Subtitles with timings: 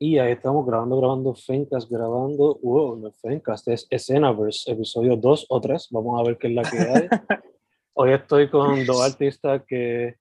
[0.00, 5.46] Y ahí estamos grabando, grabando Fencast, grabando, wow, no es Fencast, es Escenaverse, episodio 2
[5.48, 7.08] o 3, vamos a ver qué es la que hay.
[7.94, 10.14] Hoy estoy con dos artistas que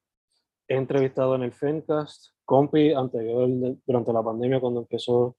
[0.67, 3.47] he entrevistado en el Fencast, Compi, anterior,
[3.85, 5.37] durante la pandemia cuando empezó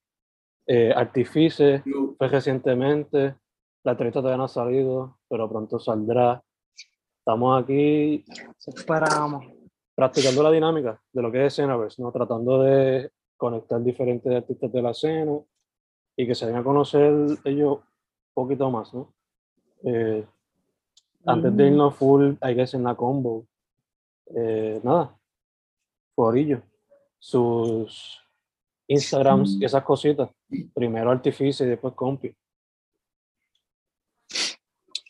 [0.68, 1.82] eh, Artifice,
[2.16, 3.34] fue recientemente,
[3.82, 6.40] la entrevista todavía no ha salido, pero pronto saldrá.
[7.18, 8.24] Estamos aquí,
[8.64, 9.46] Esperamos.
[9.96, 12.12] practicando la dinámica de lo que es Escenaverse, ¿no?
[12.12, 15.38] tratando de conectar diferentes artistas de la escena
[16.14, 17.12] y que se den a conocer
[17.44, 19.14] ellos un poquito más, ¿no?
[19.84, 20.26] Eh,
[21.24, 23.46] antes de irnos full, I guess, en la combo,
[24.34, 25.16] eh, nada,
[26.14, 26.62] Forillo,
[27.18, 28.20] sus
[28.88, 30.30] Instagrams y esas cositas,
[30.74, 32.34] primero Artificio y después Compi.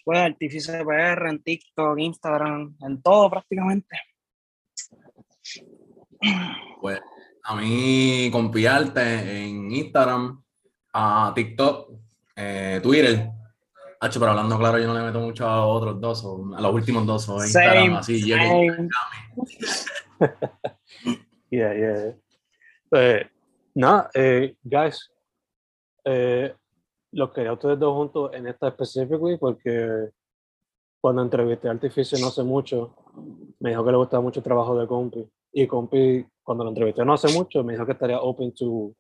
[0.05, 3.97] Pues Artificio PR en TikTok, Instagram, en todo prácticamente.
[6.81, 7.01] Pues
[7.45, 10.43] a mí compiarte en Instagram,
[10.93, 11.91] a TikTok,
[12.37, 13.31] eh, Twitter.
[14.01, 16.73] Hacho, pero hablando claro, yo no le meto mucho a otros dos, o a los
[16.73, 18.33] últimos dos, o Instagram, Same, así.
[21.51, 22.15] Yeah, yeah.
[22.93, 23.27] Eh,
[23.75, 25.11] nada, eh, guys,
[26.05, 26.55] eh,
[27.13, 30.11] los quería a ustedes dos juntos en esta específica porque
[31.01, 32.95] cuando entrevisté a Artificio no hace mucho,
[33.61, 35.27] me dijo que le gustaba mucho el trabajo de Compi.
[35.53, 38.95] Y Compi, cuando lo entrevisté no hace mucho, me dijo que estaría open to,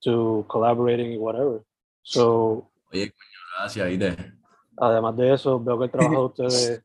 [0.00, 1.62] to collaborating y whatever.
[2.02, 4.32] So, Oye, coño, gracias, ¿viste?
[4.76, 6.84] además de eso, veo que el trabajo de ustedes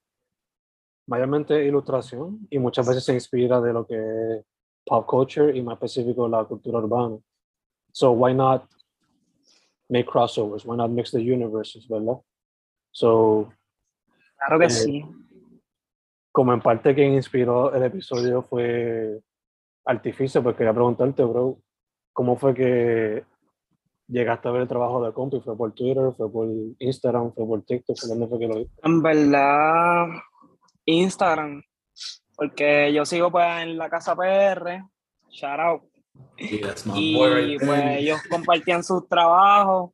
[1.07, 4.45] mayormente ilustración y muchas veces se inspira de lo que es
[4.85, 7.17] pop culture y más específico la cultura urbana.
[7.91, 8.67] So why not
[9.89, 10.65] make crossovers?
[10.65, 12.19] Why not mix the universes, verdad?
[12.91, 13.51] So,
[14.37, 15.05] Claro que Eh, sí.
[16.35, 19.21] Como en parte quien inspiró el episodio fue
[19.85, 21.59] Artificio, pues quería preguntarte, bro,
[22.11, 23.23] ¿cómo fue que
[24.09, 25.39] llegaste a ver el trabajo de Compi?
[25.39, 26.11] ¿Fue por Twitter?
[26.17, 27.31] ¿Fue por Instagram?
[27.33, 27.97] ¿Fue por TikTok?
[27.97, 28.81] ¿Por dónde fue que lo viste?
[28.83, 30.07] En verdad,
[30.83, 31.63] Instagram.
[32.35, 34.83] Porque yo sigo pues en la casa PR.
[35.29, 35.83] Shout out.
[36.83, 39.91] Boy Y pues ellos compartían sus trabajos.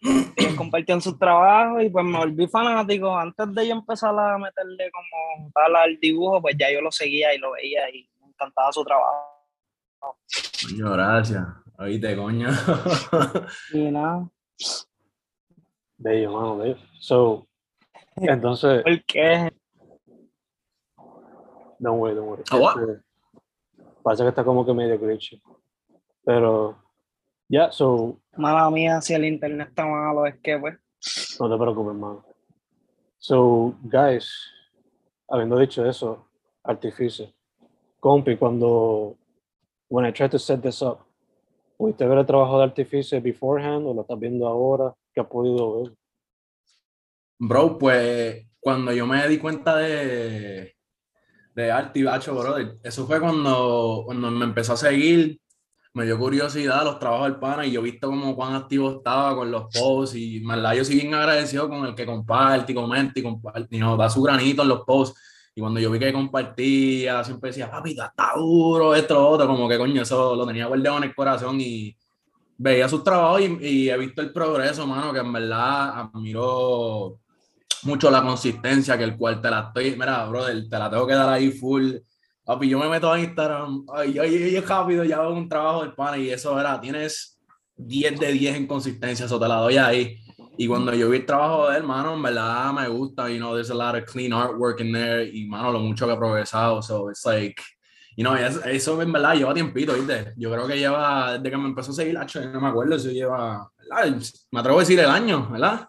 [0.00, 3.16] Ellos compartían sus trabajos y pues me volví fanático.
[3.16, 7.34] Antes de yo empezar a meterle como tal al dibujo, pues ya yo lo seguía
[7.34, 9.38] y lo veía y me encantaba su trabajo.
[10.62, 11.44] Coño, gracias.
[11.78, 12.48] Oíste, coño.
[13.72, 14.28] Y nada,
[15.96, 16.76] Bello, mano, bello.
[17.00, 17.48] So,
[18.16, 19.52] entonces, porque
[21.78, 22.44] don't worry, don't worry.
[22.52, 22.80] Oh, what?
[22.80, 23.02] Este,
[24.02, 25.42] parece que está como que medio glitchy.
[26.24, 26.76] Pero,
[27.48, 30.78] ya, so, mala mía, si el internet está malo, es que pues.
[31.40, 32.24] no te preocupes, mano.
[33.18, 34.30] So, guys,
[35.28, 36.28] habiendo dicho eso,
[36.62, 37.32] artificio.
[38.00, 39.16] Compi, cuando,
[39.88, 40.98] when I tried to set this up,
[41.76, 44.94] ¿pudiste ver el trabajo de artificio beforehand o lo estás viendo ahora?
[45.12, 45.94] ¿Qué has podido ver?
[47.38, 50.74] Bro, pues cuando yo me di cuenta de,
[51.54, 55.40] de arte y bacho, brother, eso fue cuando, cuando me empezó a seguir,
[55.98, 59.34] me dio curiosidad los trabajos del pana y yo he visto como cuán activo estaba
[59.34, 63.18] con los posts y verdad yo soy bien agradecido con el que comparte y comenta
[63.18, 65.20] y comparte y nos da su granito en los posts.
[65.56, 69.68] Y cuando yo vi que compartía, siempre decía, papi, está duro, esto, lo otro, como
[69.68, 71.96] que coño, eso lo tenía guardado en el corazón y
[72.56, 77.18] veía sus trabajos y, y he visto el progreso, mano, que en verdad admiro
[77.82, 81.14] mucho la consistencia, que el cual te la estoy, mira, brother, te la tengo que
[81.14, 81.96] dar ahí full.
[82.48, 85.92] Papi, yo me meto a Instagram, ay, ay, ay, rápido, ya hago un trabajo del
[85.92, 87.38] pan y eso, era, tienes
[87.76, 90.16] 10 de 10 en consistencia, eso te la doy ahí.
[90.56, 93.52] Y cuando yo vi el trabajo de él, mano, en verdad me gusta, you know,
[93.52, 96.80] there's a lot of clean artwork in there y, mano, lo mucho que ha progresado,
[96.80, 97.62] so it's like,
[98.16, 100.32] you know, eso, eso en verdad lleva tiempito, ¿viste?
[100.38, 102.18] Yo creo que lleva, desde que me empezó a seguir,
[102.50, 103.70] no me acuerdo si lleva,
[104.50, 105.86] me atrevo a decir el año, ¿verdad?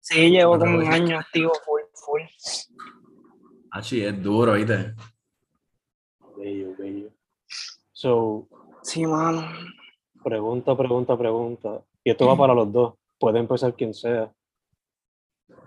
[0.00, 2.20] Sí, llevo como un año activo, full, full.
[3.82, 4.94] Sí, es duro, ¿viste?
[6.36, 7.10] Bello, bello.
[7.92, 8.48] So,
[8.82, 9.46] sí, mano.
[10.22, 11.82] Pregunta, pregunta, pregunta.
[12.02, 12.94] Y esto va para los dos.
[13.18, 14.32] Puede empezar quien sea.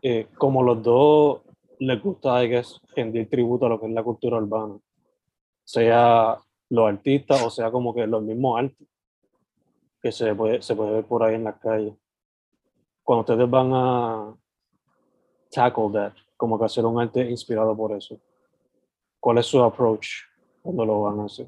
[0.01, 1.41] Eh, como los dos
[1.79, 4.77] les gusta, I guess, rendir tributo a lo que es la cultura urbana.
[5.63, 6.37] Sea
[6.69, 8.87] los artistas o sea como que los mismos artes
[10.01, 11.93] que se puede, se puede ver por ahí en las calles.
[13.03, 14.35] Cuando ustedes van a
[15.49, 18.19] tackle that, como que hacer un arte inspirado por eso,
[19.19, 20.07] ¿cuál es su approach
[20.61, 21.47] cuando lo van a hacer?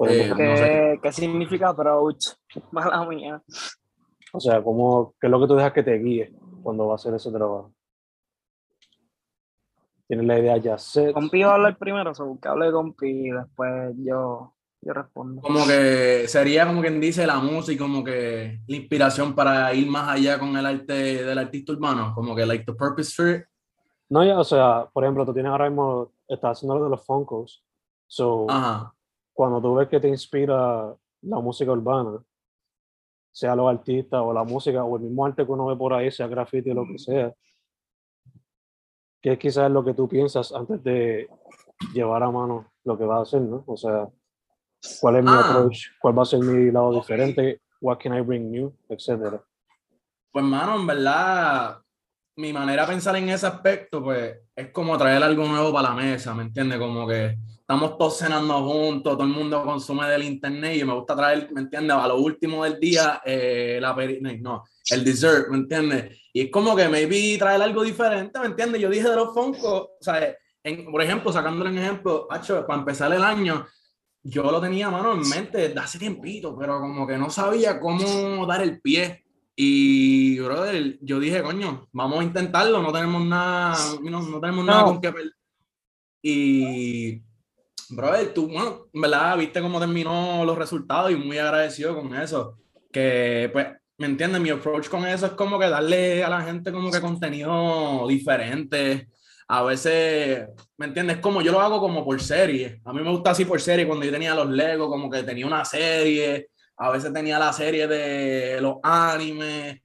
[0.00, 2.26] Eh, ¿Qué, ¿Qué, significa approach?
[2.70, 3.42] Mala mía.
[4.32, 6.32] O sea, ¿cómo, ¿qué es lo que tú dejas que te guíe
[6.62, 7.72] cuando va a hacer ese trabajo?
[10.06, 11.12] ¿Tienes la idea ya set?
[11.12, 15.42] Compi va a hablar primero, o que hable con Pi y después yo, yo respondo.
[15.42, 20.08] Como que sería como quien dice la música, como que la inspiración para ir más
[20.08, 23.44] allá con el arte del artista urbano, como que like the purpose for it.
[24.08, 27.04] No, ya, o sea, por ejemplo, tú tienes ahora mismo, estás haciendo lo de los
[27.04, 27.62] Funkos,
[28.06, 28.94] so, Ajá
[29.38, 32.20] cuando tú ves que te inspira la música urbana,
[33.30, 36.10] sea los artistas o la música o el mismo arte que uno ve por ahí,
[36.10, 37.32] sea graffiti o lo que sea,
[39.22, 41.30] que quizás es lo que tú piensas antes de
[41.94, 43.62] llevar a mano lo que vas a hacer, ¿no?
[43.68, 44.08] O sea,
[45.00, 45.40] ¿cuál es mi Ah.
[45.40, 45.78] approach?
[46.00, 47.60] ¿Cuál va a ser mi lado diferente?
[47.80, 48.74] What can I bring new?
[48.88, 49.42] Etcétera.
[50.32, 51.78] Pues, mano, en verdad,
[52.36, 55.94] mi manera de pensar en ese aspecto, pues, es como traer algo nuevo para la
[55.94, 56.78] mesa, ¿me entiendes?
[56.78, 57.36] Como que
[57.68, 61.62] estamos todos cenando juntos, todo el mundo consume del internet y me gusta traer, ¿me
[61.62, 61.96] entiendes?
[61.96, 63.94] A lo último del día, eh, la
[64.40, 66.16] no, el dessert, ¿me entiendes?
[66.32, 68.80] Y es como que maybe traer algo diferente, ¿me entiendes?
[68.80, 72.78] Yo dije de los Funko, o sea, en, por ejemplo, sacándole un ejemplo, hacho, para
[72.80, 73.66] empezar el año,
[74.22, 78.46] yo lo tenía, mano, en mente desde hace tiempito, pero como que no sabía cómo
[78.46, 79.24] dar el pie.
[79.56, 84.84] Y, brother, yo dije, coño, vamos a intentarlo, no tenemos nada, no, no tenemos nada
[84.84, 85.32] con qué perder.
[86.22, 87.22] Y,
[87.90, 92.58] brother, tú, bueno, en verdad, viste cómo terminó los resultados y muy agradecido con eso.
[92.92, 93.66] Que, pues,
[93.98, 94.40] ¿me entiendes?
[94.40, 99.08] Mi approach con eso es como que darle a la gente como que contenido diferente.
[99.50, 100.46] A veces,
[100.76, 101.18] ¿me entiendes?
[101.18, 102.80] Como yo lo hago como por serie.
[102.84, 103.86] A mí me gusta así por serie.
[103.86, 106.50] Cuando yo tenía los Legos, como que tenía una serie.
[106.76, 109.80] A veces tenía la serie de los animes.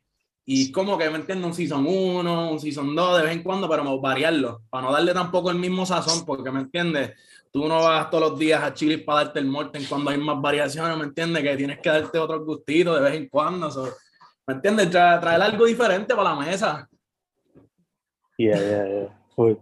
[0.45, 1.47] Y como que, ¿me entiendes?
[1.47, 4.63] Un season 1, un season 2, de vez en cuando, pero variarlo.
[4.69, 7.13] Para no darle tampoco el mismo sazón, porque, ¿me entiendes?
[7.49, 10.41] Tú no vas todos los días a Chile para darte el Morten cuando hay más
[10.41, 11.41] variaciones, ¿me entiendes?
[11.43, 13.71] Que tienes que darte otro gustito de vez en cuando.
[13.71, 13.87] so,
[14.45, 14.89] ¿Me entiendes?
[14.91, 16.89] Tra- traer algo diferente para la mesa.
[18.37, 19.22] Yeah, yeah, yeah.
[19.35, 19.57] Full.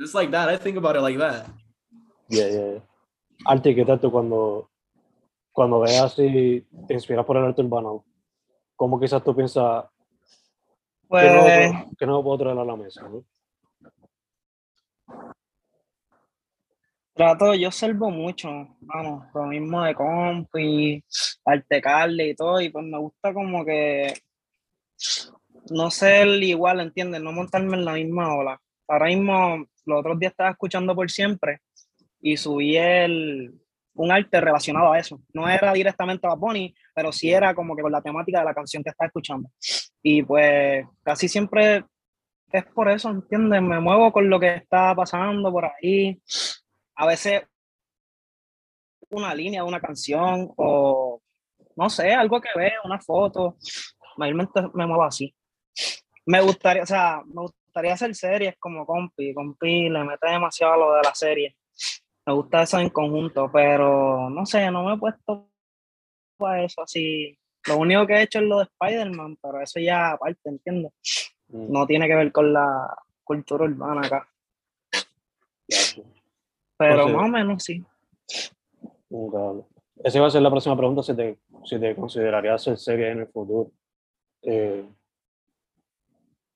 [0.00, 0.48] Just like that.
[0.48, 1.46] I think about it like that.
[2.28, 2.80] Yeah, yeah, yeah.
[3.46, 4.70] Arte, ¿qué tal tú cuando,
[5.52, 8.04] cuando veas y te inspiras por el arte urbano?
[8.74, 13.08] ¿Cómo quizás tú piensas que Pues, no, que no puedo traer a la mesa?
[13.08, 13.24] ¿no?
[17.16, 18.48] trato, yo observo mucho,
[18.80, 21.02] vamos, lo mismo de compi,
[21.46, 24.12] arte Carly y todo, y pues me gusta como que
[25.70, 27.22] no ser igual, ¿entiendes?
[27.22, 28.60] No montarme en la misma ola.
[28.88, 31.60] Ahora mismo, los otros días estaba escuchando por siempre
[32.20, 33.54] y subí el,
[33.94, 35.20] un arte relacionado a eso.
[35.32, 38.54] No era directamente a Bunny, pero sí era como que con la temática de la
[38.54, 39.50] canción que estaba escuchando.
[40.02, 41.84] Y pues casi siempre
[42.52, 43.60] es por eso, ¿entiendes?
[43.62, 46.20] Me muevo con lo que está pasando por ahí.
[46.94, 47.42] A veces
[49.10, 51.20] una línea de una canción o
[51.76, 53.56] no sé, algo que veo, una foto.
[54.16, 55.34] Mayormente me muevo así.
[56.24, 59.32] Me gustaría, o sea, me gustaría hacer series como Compi.
[59.34, 61.56] Compi le mete demasiado a lo de la serie.
[62.26, 65.48] Me gusta eso en conjunto, pero no sé, no me he puesto
[66.36, 67.38] para eso así.
[67.68, 70.92] Lo único que he hecho es lo de Spider-Man, pero eso ya aparte, ¿entiendes?
[71.48, 74.28] Mm, No tiene que ver con la cultura urbana acá.
[76.78, 77.84] Pero O sea- más o menos sí.
[80.04, 83.20] Esa iba a ser la próxima pregunta, si te, si te considerarías hacer serie en
[83.20, 83.70] el futuro.
[84.42, 84.84] Eh,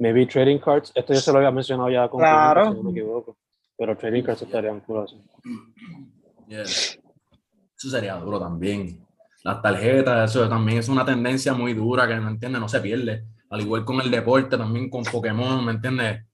[0.01, 2.71] maybe trading cards, esto ya se lo había mencionado ya con Claro.
[2.71, 3.37] si no me equivoco,
[3.77, 5.17] pero trading cards estarían cool así.
[6.49, 6.63] Yeah.
[6.63, 9.07] Eso sería duro también.
[9.45, 13.25] Las tarjetas, eso también es una tendencia muy dura que no entiende, no se pierde.
[13.53, 16.25] al igual con el deporte, también con Pokémon, ¿me entiendes?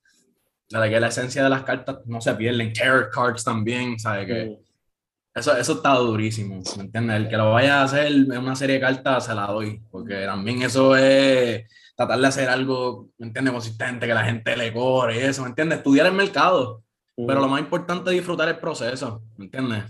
[0.69, 4.27] La que la esencia de las cartas no se pierden, tarot cards también, ¿sabes?
[4.27, 5.39] Que Mm.
[5.39, 7.17] eso, eso está durísimo, ¿me entiendes?
[7.17, 10.27] El que lo vaya a hacer en una serie de cartas se la doy, porque
[10.27, 11.65] también eso es
[11.97, 13.53] tratar de hacer algo, ¿me entiendes?
[13.55, 15.79] Consistente, que la gente le corre y eso, ¿me entiendes?
[15.79, 16.83] Estudiar el mercado,
[17.17, 17.27] Mm.
[17.27, 19.85] pero lo más importante es disfrutar el proceso, ¿me entiendes?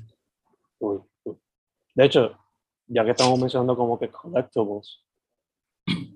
[0.78, 1.36] Uy, uy.
[1.94, 2.38] De hecho,
[2.86, 5.02] ya que estamos mencionando como que collectibles,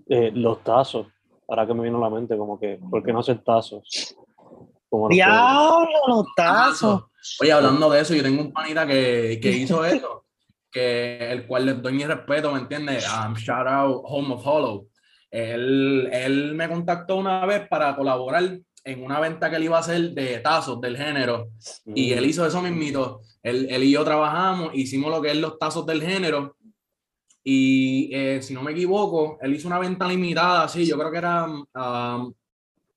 [0.08, 1.06] eh, los tazos,
[1.48, 4.14] ahora que me vino a la mente, como que, ¿por qué no hacer tazos?
[4.88, 5.24] Como los que-
[6.08, 7.04] los tazos.
[7.40, 10.26] Oye, hablando de eso, yo tengo un panita que, que hizo eso,
[10.70, 13.04] que el cual le doy mi respeto, ¿me entiendes?
[13.08, 14.86] Um, shout out Home of Hollow.
[15.30, 19.80] Él, él me contactó una vez para colaborar en una venta que él iba a
[19.80, 21.50] hacer de tazos del género
[21.94, 22.18] y Mm.
[22.18, 23.20] él hizo eso mismito.
[23.42, 26.56] Él, él y yo trabajamos, hicimos lo que es los tazos del género
[27.42, 31.18] y eh, si no me equivoco, él hizo una venta limitada, sí, yo creo que
[31.18, 32.34] era, um,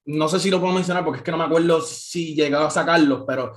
[0.05, 2.71] no sé si lo puedo mencionar porque es que no me acuerdo si llegaba a
[2.71, 3.53] sacarlos, pero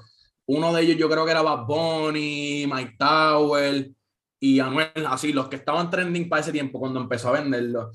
[0.47, 3.90] uno de ellos yo creo que era Bad Bunny, Mike Tower
[4.38, 7.90] y Anuel, así, los que estaban trending para ese tiempo cuando empezó a venderlo.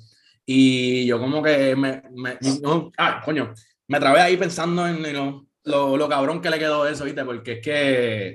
[0.54, 3.54] Y yo como que me, me no, ah, coño,
[3.88, 7.24] me trabé ahí pensando en you know, lo, lo cabrón que le quedó eso, ¿viste?
[7.24, 8.34] Porque es que,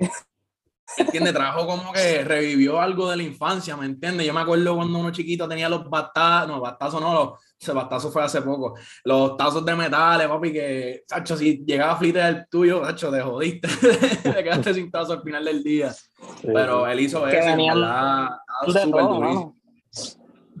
[0.97, 1.35] ¿entiendes?
[1.35, 4.25] Trajo como que revivió algo de la infancia, ¿me entiendes?
[4.25, 8.11] Yo me acuerdo cuando uno chiquito tenía los batazos, no, batazos no, los, ese batazo
[8.11, 12.83] fue hace poco, los tazos de metales, papi, que, Sacho, si llegaba flite del tuyo,
[12.83, 13.67] Sacho, te jodiste,
[14.23, 15.91] te quedaste sin tazo al final del día.
[15.91, 18.29] Sí, Pero él hizo eso, verdad,
[18.65, 19.55] estaba súper durísimo.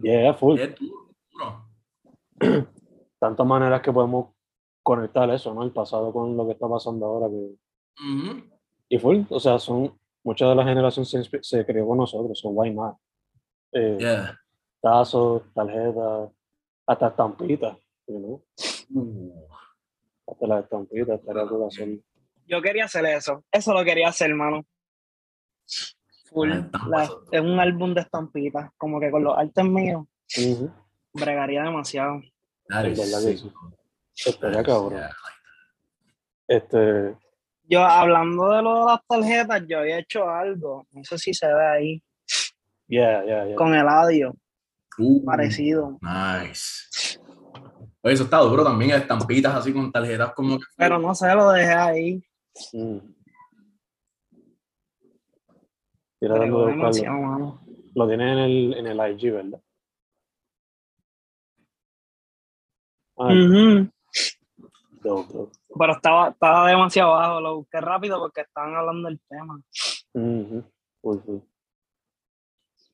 [0.03, 0.59] Yeah, full.
[0.59, 1.06] Duro.
[3.19, 4.33] Tantas maneras que podemos
[4.83, 5.63] conectar eso, ¿no?
[5.63, 7.27] El pasado con lo que está pasando ahora.
[7.29, 8.47] Que...
[8.89, 12.51] Y full, o sea, son, mucha de la generación se, se crió con nosotros, son
[12.55, 12.95] why not?
[13.73, 14.39] Eh, Yeah.
[14.81, 16.29] Tazos, tarjetas,
[16.85, 17.77] hasta estampitas,
[18.07, 18.45] you know?
[18.93, 19.45] Uh,
[20.27, 21.99] Hasta las estampitas, estaría cool hacer.
[22.45, 23.43] Yo quería hacer eso.
[23.51, 24.63] Eso lo quería hacer, hermano.
[26.29, 26.49] Full.
[26.49, 26.69] Las.
[26.87, 28.71] La- es un álbum de estampitas.
[28.77, 30.05] Como que con los artes míos,
[31.13, 32.21] bregaría demasiado.
[34.15, 35.01] Estaría cabrón.
[36.47, 37.15] Este,
[37.63, 40.87] Yo, hablando de lo de las tarjetas, yo había hecho algo.
[40.91, 42.03] No sé si se ve ahí.
[42.87, 43.55] yeah, yeah, yeah.
[43.55, 44.33] Con el audio,
[44.99, 45.99] Uh, parecido.
[46.01, 47.19] Nice.
[48.01, 50.65] Oye, eso está duro también, estampitas así con tarjetas como que.
[50.75, 52.23] Pero no sé, lo dejé ahí.
[52.73, 52.97] Mm.
[56.21, 57.53] Dando de.
[57.93, 59.59] Lo tienes en el, en el IG, ¿verdad?
[63.19, 63.87] Ah.
[65.01, 67.41] Pero estaba, estaba demasiado bajo.
[67.41, 69.61] Lo busqué rápido porque estaban hablando del tema.
[71.01, 71.39] Full.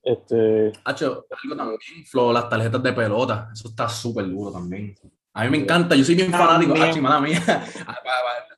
[0.04, 4.94] Este, Hacho, algo también, Flo, las tarjetas de pelota, eso está súper duro también.
[5.34, 6.90] A mí me encanta, yo soy bien fanático, También.
[6.90, 7.42] Hachi, mala mía.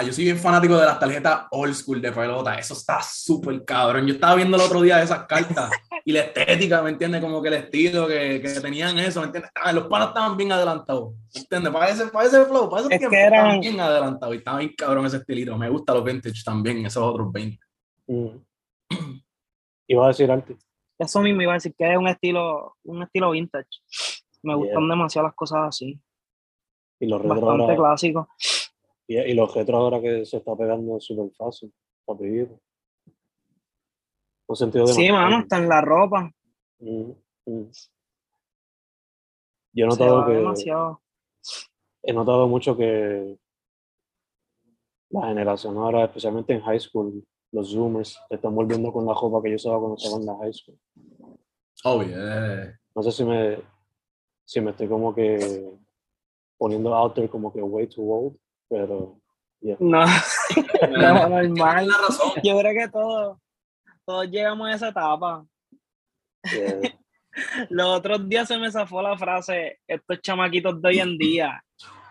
[0.00, 3.62] Ah, Yo soy bien fanático de las tarjetas old school de pelota, eso está súper
[3.66, 4.06] cabrón.
[4.06, 5.70] Yo estaba viendo el otro día esas cartas
[6.06, 7.20] y la estética, ¿me entiendes?
[7.20, 9.50] Como que el estilo que, que tenían eso, ¿me entiendes?
[9.54, 11.70] Ah, los panas estaban bien adelantados, ¿me entiendes?
[11.70, 14.38] Para ese, para ese flow, para ese Es tiempo que eran- estaban bien adelantados y
[14.38, 15.58] estaba bien cabrón ese estilito.
[15.58, 17.58] Me gusta los vintage también, esos otros 20.
[18.06, 18.42] ujú.
[19.86, 20.56] iba a decir arte.
[20.98, 23.68] Eso mismo iba a decir que es un estilo, un estilo vintage.
[24.42, 26.00] Me gustan demasiado las cosas así.
[27.00, 28.28] Y los retro Bastante ahora, clásico.
[29.10, 31.74] Y, y los retro ahora que se está pegando súper fácil,
[32.06, 32.60] rapidito.
[34.46, 36.30] Un sentido de Sí, mano, está en la ropa.
[36.78, 37.70] Ujú, ujú.
[39.72, 41.02] Yo he notado que demasiado.
[42.04, 43.36] he notado mucho que
[45.10, 49.42] la generación ahora, especialmente en high school, los zoomers se están volviendo con la ropa
[49.42, 50.78] que yo usaba cuando estaba en la high school.
[51.84, 52.78] Oh, yeah.
[52.94, 53.58] No sé si me,
[54.44, 55.68] si me estoy como que
[56.56, 58.36] poniendo out there como que way too old,
[58.70, 59.20] pero
[59.60, 59.76] yeah.
[59.80, 61.86] No, no, normal.
[61.88, 62.32] La razón.
[62.42, 63.38] Yo creo que todos,
[64.06, 65.44] todos llegamos a esa etapa.
[66.44, 66.96] yeah.
[67.68, 71.62] Los otros días se me zafó la frase, estos chamaquitos de hoy en día.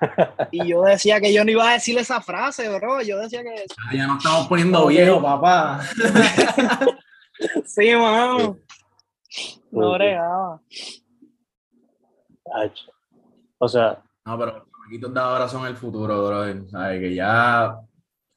[0.52, 3.02] Y yo decía que yo no iba a decir esa frase, bro.
[3.02, 4.90] Yo decía que Ah, Ya nos estamos poniendo Ok.
[4.92, 5.82] viejos, papá.
[7.66, 8.58] sí, mano.
[9.72, 10.62] No bregaba.
[13.58, 16.64] O sea, No, pero los chamaquitos de ahora son el futuro, brother.
[16.70, 17.00] ¿Sabes?
[17.00, 17.80] Que ya,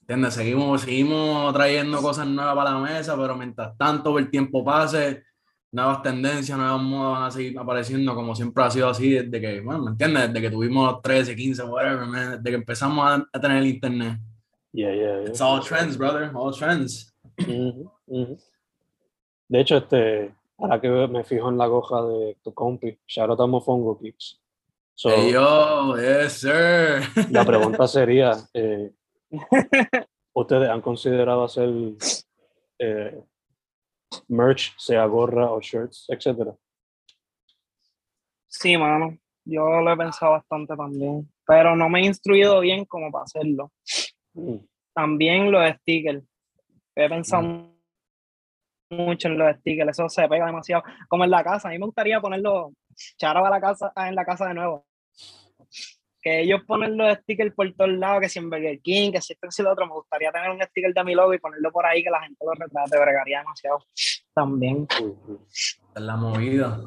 [0.03, 0.35] ¿entiendes?
[0.35, 5.25] Seguimos, seguimos trayendo cosas nuevas para la mesa, pero mientras tanto el tiempo pase,
[5.71, 9.61] nuevas tendencias, nuevas modas van a seguir apareciendo como siempre ha sido así desde que,
[9.61, 10.29] bueno, ¿me entiendes?
[10.29, 14.19] Desde que tuvimos 13, 15, whatever, man, desde que empezamos a, a tener el internet.
[14.73, 15.29] yeah, yeah, yeah.
[15.29, 17.15] It's all trends, brother, all trends.
[17.39, 18.39] Ujú, ujú.
[19.49, 23.99] De hecho, este, ahora que me fijo en la goja de tu compi, a Mofongo
[23.99, 24.42] Kicks.
[24.95, 27.03] So, Hey, yo, yes, sir.
[27.31, 28.93] la pregunta sería, eh,
[30.35, 31.69] ¿ustedes han considerado hacer
[32.79, 33.21] eh,
[34.29, 36.55] merch, sea gorra o shirts, etcétera?
[38.49, 39.19] Sí, mano.
[39.45, 41.29] Yo lo he pensado bastante también.
[41.47, 43.73] Pero no me he instruido bien como para hacerlo.
[44.35, 44.59] Mm,
[44.95, 46.23] También los stickers.
[46.95, 47.72] He pensado
[48.93, 49.91] mucho en los stickers.
[49.91, 50.83] Eso se pega demasiado.
[51.09, 51.69] Como en la casa.
[51.69, 52.73] A mí me gustaría ponerlo
[53.17, 54.87] charo a la casa, en la casa de nuevo.
[56.21, 59.33] Que ellos ponen los stickers por todos lados, que si en Burger King, que si
[59.33, 59.87] esto, que si lo otro.
[59.87, 62.45] Me gustaría tener un sticker de mi logo y ponerlo por ahí que la gente
[62.45, 63.01] lo retrate.
[63.01, 63.85] Bregaría demasiado.
[64.33, 64.87] También.
[65.95, 66.81] Es la movida.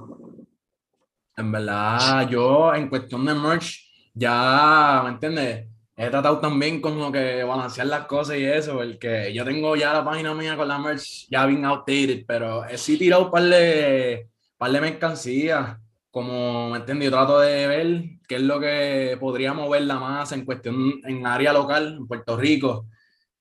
[1.37, 5.67] En verdad, yo en cuestión de merch, ya, ¿me entiendes?
[5.97, 10.03] He tratado también como que balancear las cosas y eso, porque yo tengo ya la
[10.03, 14.27] página mía con la merch ya bien outdated, pero he sí tirado un par de,
[14.57, 15.77] par de mercancías,
[16.11, 17.05] como, ¿me entiendes?
[17.05, 21.53] Yo trato de ver qué es lo que podría moverla más en cuestión, en área
[21.53, 22.87] local, en Puerto Rico.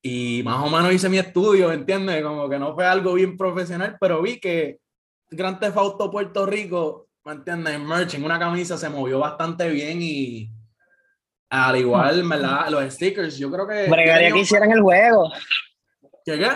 [0.00, 2.22] Y más o menos hice mi estudio, ¿me entiendes?
[2.22, 4.78] Como que no fue algo bien profesional, pero vi que
[5.30, 5.76] Grand Theft
[6.12, 7.74] Puerto Rico, ¿me entiendes?
[7.74, 10.50] En merch, en una camisa se movió bastante bien y
[11.54, 12.68] al igual, ¿verdad?
[12.68, 13.88] Los stickers, yo creo que...
[13.90, 15.32] Bregaría que hicieran el juego.
[16.24, 16.50] ¿Qué qué?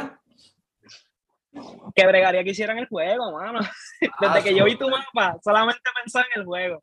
[1.95, 3.61] Que bregaría que hicieran el juego, mano.
[4.01, 6.83] Desde Ah, que yo vi tu mapa, solamente pensaba en el juego.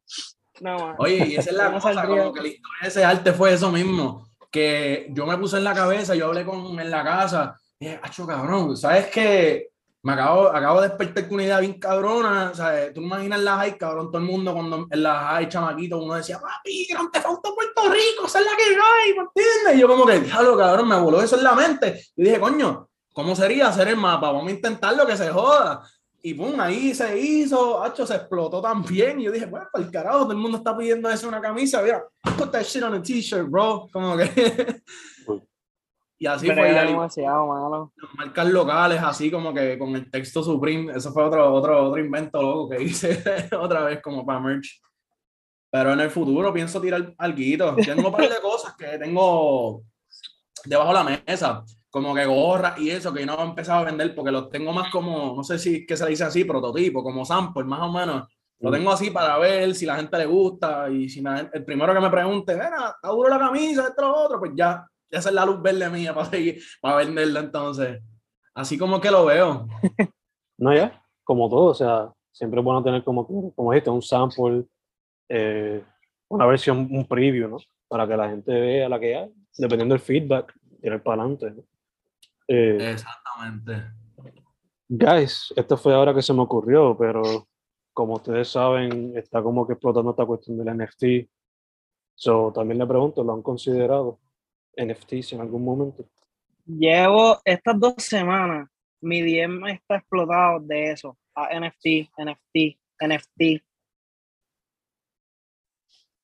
[0.61, 0.95] No, mano.
[0.99, 2.21] Oye, y esa es la ¿Cómo cosa, saldría?
[2.23, 5.63] como que la historia de ese arte fue eso mismo, que yo me puse en
[5.63, 9.69] la cabeza, yo hablé con en la casa, y dije, acho, cabrón, ¿sabes qué?
[10.05, 12.93] Me acabo, acabo de despertar con una idea bien cabrona, ¿sabes?
[12.93, 16.39] Tú imaginas las high, cabrón, todo el mundo cuando en las high, chamaquito, uno decía,
[16.39, 19.75] papi, Theft Auto Puerto Rico, esa es la que hay, ¿me entiendes?
[19.75, 22.05] Y yo como que, diablo, cabrón, me voló eso en la mente.
[22.15, 24.31] Y dije, coño, ¿cómo sería hacer el mapa?
[24.31, 25.81] Vamos a intentarlo que se joda.
[26.21, 29.19] Y pum, ahí se hizo, hacho, se explotó también.
[29.19, 31.81] Y yo dije, bueno, para el carajo, todo el mundo está pidiendo eso una camisa.
[31.81, 32.03] Mira,
[32.37, 33.87] put that shit on a t-shirt, bro.
[33.91, 34.83] Como que.
[36.17, 36.55] Y así fue.
[36.55, 37.45] Bregaría y demasiado,
[37.97, 40.93] las marcas locales, así como que con el texto Supreme.
[40.93, 44.81] Eso fue otro, otro, otro invento loco que hice otra vez como para merch.
[45.71, 47.75] Pero en el futuro pienso tirar algo.
[47.75, 49.83] Tengo un par de cosas que tengo
[50.63, 54.15] debajo de la mesa, como que gorras y eso, que no he empezado a vender
[54.15, 57.25] porque los tengo más como, no sé si es que se dice así, prototipo, como
[57.25, 58.27] sample, más o menos.
[58.59, 61.65] Lo tengo así para ver si la gente le gusta y si la gente- el
[61.65, 65.29] primero que me pregunte, mira, está duro la camisa, esto, lo otro, pues ya, esa
[65.29, 68.01] es la luz verde mía para seguir, para venderla entonces.
[68.53, 69.67] Así como que lo veo.
[70.57, 74.63] No, ya, como todo, o sea, siempre es bueno tener como, como dijiste, un sample,
[75.27, 75.83] eh,
[76.29, 77.57] una versión, un preview, ¿no?
[77.89, 81.51] Para que la gente vea la que hay, dependiendo del feedback, tirar para adelante.
[81.51, 81.63] ¿no?
[82.47, 83.91] Eh, Exactamente.
[84.87, 87.49] guys, esto fue ahora que se me ocurrió, pero
[87.93, 91.29] como ustedes saben, está como que explotando esta cuestión del NFT.
[92.13, 94.19] So, también le pregunto, ¿lo han considerado
[94.77, 96.05] NFTs en algún momento?
[96.65, 98.69] Llevo estas dos semanas,
[99.01, 101.17] mi DM está explotado de eso.
[101.35, 103.61] A NFT, NFT, NFT,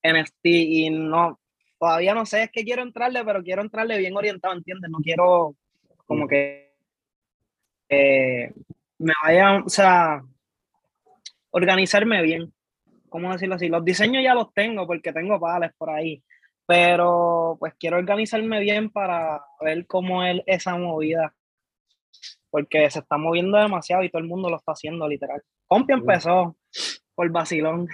[0.03, 1.39] NFT y no,
[1.79, 4.89] todavía no sé, es que quiero entrarle, pero quiero entrarle bien orientado, ¿entiendes?
[4.89, 5.55] No quiero
[6.05, 6.73] como que
[7.89, 8.53] eh,
[8.97, 10.23] me vaya, o sea,
[11.51, 12.53] organizarme bien.
[13.09, 13.67] ¿Cómo decirlo así?
[13.67, 16.23] Los diseños ya los tengo porque tengo pales por ahí,
[16.71, 21.35] pero pues quiero organizarme bien para ver cómo es esa movida.
[22.49, 25.43] Porque se está moviendo demasiado y todo el mundo lo está haciendo, literal.
[25.67, 26.55] Compi empezó
[27.13, 27.89] por vacilón.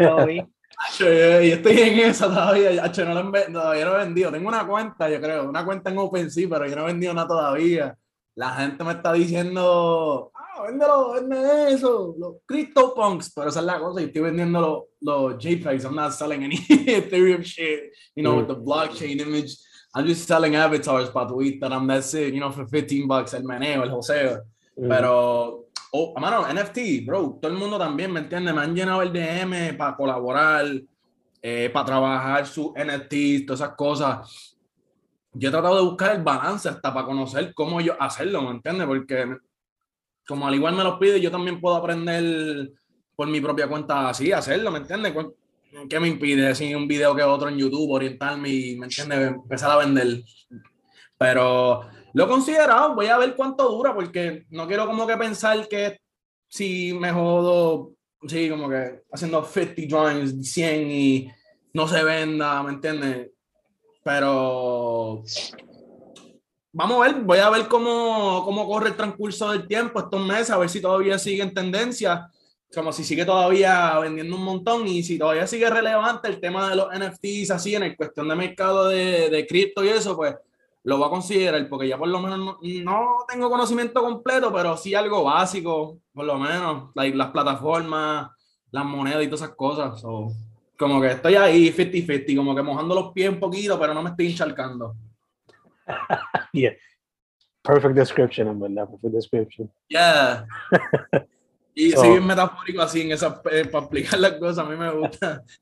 [0.00, 0.38] Lo vi.
[0.86, 2.84] Acho, yo, yo estoy en eso todavía.
[2.84, 4.32] Acho, no lo he todavía no he vendido.
[4.32, 7.26] Tengo una cuenta, yo creo, una cuenta en OpenSea, pero yo no he vendido nada
[7.26, 7.96] todavía.
[8.34, 13.78] La gente me está diciendo, ah, véndelo, vende eso, los CryptoPunks, pero esa es la
[13.78, 14.00] cosa.
[14.00, 15.84] Yo estoy vendiendo los, los JPEGs.
[15.84, 19.56] I'm not selling any Ethereum shit, you know, with the blockchain image.
[19.94, 23.42] I'm just selling avatars para tu Instagram, that's it, you know, for 15 bucks, el
[23.42, 24.42] meneo, el joseo.
[24.76, 28.54] Pero, oh, mano, NFT, bro, todo el mundo también, ¿me entiendes?
[28.54, 30.66] Me han llenado el DM para colaborar,
[31.42, 34.56] eh, para trabajar su NFT, todas esas cosas.
[35.32, 38.86] Yo he tratado de buscar el balance hasta para conocer cómo yo hacerlo, ¿me entiendes?
[38.86, 39.36] Porque
[40.28, 42.70] como al igual me lo pide, yo también puedo aprender
[43.16, 45.12] por mi propia cuenta así, hacerlo, ¿me entiendes?
[45.14, 45.34] ¿Cu-
[45.88, 46.54] ¿Qué me impide?
[46.54, 49.28] Si un video que otro en YouTube, orientarme y, ¿me entiendes?
[49.28, 50.22] Empezar a vender.
[51.16, 51.80] Pero
[52.12, 55.98] lo he considerado, voy a ver cuánto dura, porque no quiero como que pensar que
[56.48, 57.92] si me jodo,
[58.26, 61.30] sí, como que haciendo 50 drawings, 100 y
[61.74, 63.30] no se venda, ¿me entiendes?
[64.02, 65.22] Pero
[66.72, 70.50] vamos a ver, voy a ver cómo, cómo corre el transcurso del tiempo estos meses,
[70.50, 72.30] a ver si todavía sigue en tendencia.
[72.74, 76.76] como si sigue todavía vendiendo un montón y si todavía sigue relevante el tema de
[76.76, 80.34] los NFTs así en el cuestión de mercado de, de cripto y eso, pues
[80.88, 84.94] lo voy a considerar porque ya por lo menos no, tengo conocimiento completo, pero sí
[84.94, 88.30] algo básico, por lo menos, las plataformas,
[88.70, 90.02] las monedas y todas esas cosas.
[90.78, 94.10] como que estoy ahí 50-50, como que mojando los pies un poquito, pero no me
[94.10, 94.94] estoy encharcando.
[96.52, 96.72] yeah.
[97.62, 99.70] Perfect description, en verdad, perfect description.
[99.88, 100.46] Yeah.
[101.74, 104.92] y so, bien metafórico así en esa, eh, para explicar las cosas, a mí me
[104.92, 105.42] gusta.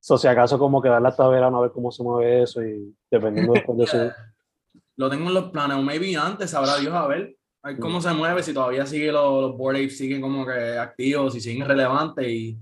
[0.00, 3.54] So, si acaso como quedarla hasta verano a ver cómo se mueve eso y dependiendo
[3.54, 4.12] después de eso
[4.96, 8.00] lo tengo en los planes, o maybe antes, sabrá Dios a ver, a ver cómo
[8.00, 11.66] se mueve, si todavía sigue los, los board apes siguen como que activos, si siguen
[11.66, 12.58] relevantes, y,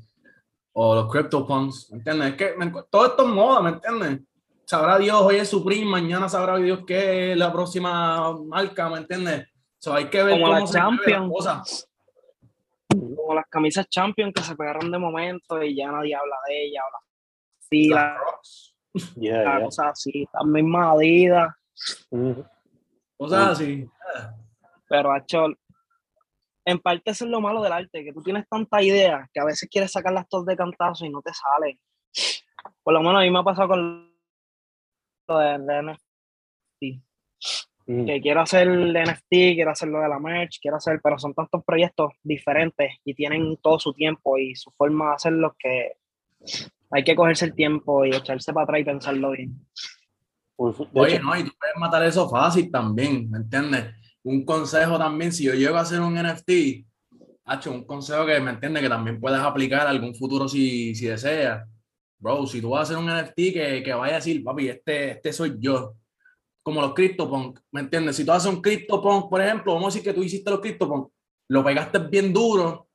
[0.72, 2.28] o los CryptoPunks, ¿me entiendes?
[2.28, 2.54] Es que
[2.88, 4.20] todo esto es moda, ¿me entiendes?
[4.64, 9.48] Sabrá Dios, hoy es Supreme, mañana sabrá Dios qué es la próxima marca, ¿me entiendes?
[9.78, 11.22] So, hay que ver como cómo la se Champion.
[11.22, 11.90] las cosas.
[12.88, 16.84] Como las camisas Champion que se pegaron de momento y ya nadie habla de ellas,
[16.86, 18.74] o las filas,
[19.16, 19.64] Yeah, yeah.
[19.64, 21.54] cosas así, las mismas Adidas.
[22.10, 22.44] Mhm.
[23.16, 23.88] Cosas así.
[24.88, 25.58] Pero, Achol,
[26.66, 29.44] en parte eso es lo malo del arte, que tú tienes tanta idea que a
[29.44, 31.80] veces quieres sacarlas todas de cantazo y no te salen.
[32.82, 34.11] Por lo menos a mí me ha pasado con
[35.28, 37.02] lo de, de NFT.
[37.86, 38.06] Mm.
[38.06, 41.34] Que quiero hacer el NFT, quiero hacer lo de la merch, quiero hacer, pero son
[41.34, 45.92] tantos proyectos diferentes y tienen todo su tiempo y su forma de hacerlo que
[46.90, 49.66] hay que cogerse el tiempo y echarse para atrás y pensarlo bien.
[50.58, 53.94] De Oye, hecho, no, y tú puedes matar eso fácil también, ¿me entiendes?
[54.22, 56.50] Un consejo también, si yo llego a hacer un NFT,
[57.50, 58.82] hecho un consejo que, ¿me entiendes?
[58.82, 61.66] Que también puedes aplicar a algún futuro si, si deseas.
[62.22, 65.10] Bro, si tú vas a hacer un NFT que, que vaya a decir, papi, este,
[65.10, 65.94] este soy yo.
[66.62, 68.14] Como los CryptoPunk, ¿me entiendes?
[68.14, 71.10] Si tú haces un CryptoPunk, por ejemplo, vamos a decir que tú hiciste los CryptoPunk,
[71.48, 72.86] lo pegaste bien duro,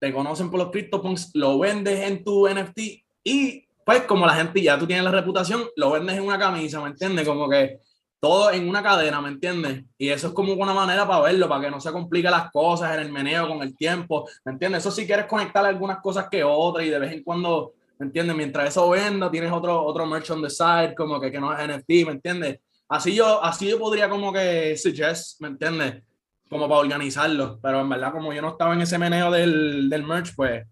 [0.00, 2.80] te conocen por los CryptoPunks, lo vendes en tu NFT
[3.22, 6.80] y pues como la gente ya tú tienes la reputación, lo vendes en una camisa,
[6.80, 7.28] ¿me entiendes?
[7.28, 7.80] Como que
[8.18, 9.84] todo en una cadena, ¿me entiendes?
[9.98, 12.94] Y eso es como una manera para verlo, para que no se compliquen las cosas
[12.94, 14.80] en el meneo con el tiempo, ¿me entiendes?
[14.80, 18.36] Eso si quieres conectar algunas cosas que otras y de vez en cuando, ¿me entiendes?
[18.36, 21.68] Mientras eso venda, tienes otro, otro merch on the side, como que, que no es
[21.68, 22.60] NFT, ¿me entiendes?
[22.88, 26.02] Así yo, así yo podría como que suggest, ¿me entiendes?
[26.48, 30.04] Como para organizarlo, pero en verdad como yo no estaba en ese meneo del, del
[30.04, 30.64] merch, pues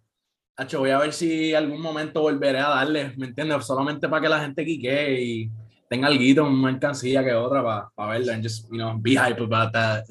[0.55, 3.65] Hacho, voy a ver si algún momento volveré a darle, ¿me entiendes?
[3.65, 5.51] Solamente para que la gente quique y
[5.89, 9.41] tenga algo, una mercancía que otra para, para verlo and just, you know, be hype
[9.41, 10.05] about that.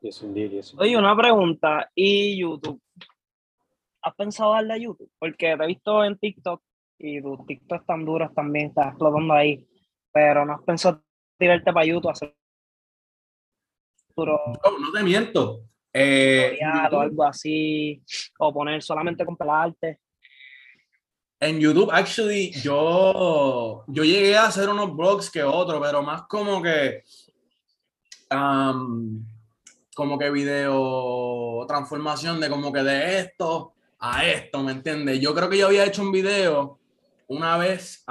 [0.00, 0.88] yes, indeed, yes, indeed.
[0.88, 2.80] Oye, una pregunta, ¿y YouTube?
[4.06, 5.10] ¿Has pensado darle a YouTube?
[5.18, 6.62] Porque te he visto en TikTok
[6.96, 9.66] y tus TikTok están duros también, estás explotando ahí,
[10.12, 11.02] pero no has pensado
[11.36, 12.36] tirarte para YouTube a hacer
[14.16, 15.62] duro No, no te miento.
[15.92, 16.56] Eh,
[16.92, 18.00] o algo así,
[18.38, 19.98] o poner solamente con pelarte.
[21.40, 26.62] en YouTube, actually, yo, yo llegué a hacer unos blogs que otros, pero más como
[26.62, 27.02] que,
[28.30, 29.26] um,
[29.96, 35.20] como que video transformación de como que de esto a esto, ¿me entiendes?
[35.20, 36.78] Yo creo que yo había hecho un video
[37.28, 38.04] una vez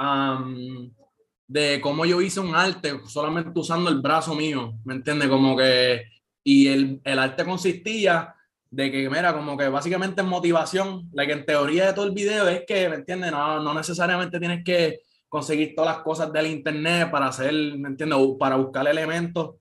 [1.48, 5.28] de cómo yo hice un arte solamente usando el brazo mío, ¿me entiendes?
[5.28, 6.04] Como que,
[6.42, 8.34] y el, el arte consistía
[8.70, 12.12] de que, mira, como que básicamente es motivación, la que en teoría de todo el
[12.12, 13.30] video es que, ¿me entiendes?
[13.30, 18.18] No, no necesariamente tienes que conseguir todas las cosas del internet para hacer, ¿me entiendes?
[18.38, 19.56] Para buscar elementos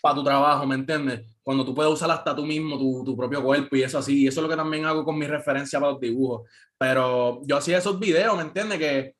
[0.00, 1.22] para tu trabajo, ¿me entiendes?
[1.50, 4.28] Cuando tú puedes usar hasta tú mismo, tu, tu propio cuerpo y eso así, y
[4.28, 6.48] eso es lo que también hago con mi referencia para los dibujos.
[6.78, 8.78] Pero yo hacía esos videos, ¿me entiendes?
[8.78, 9.16] Que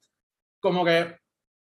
[0.60, 1.16] como que,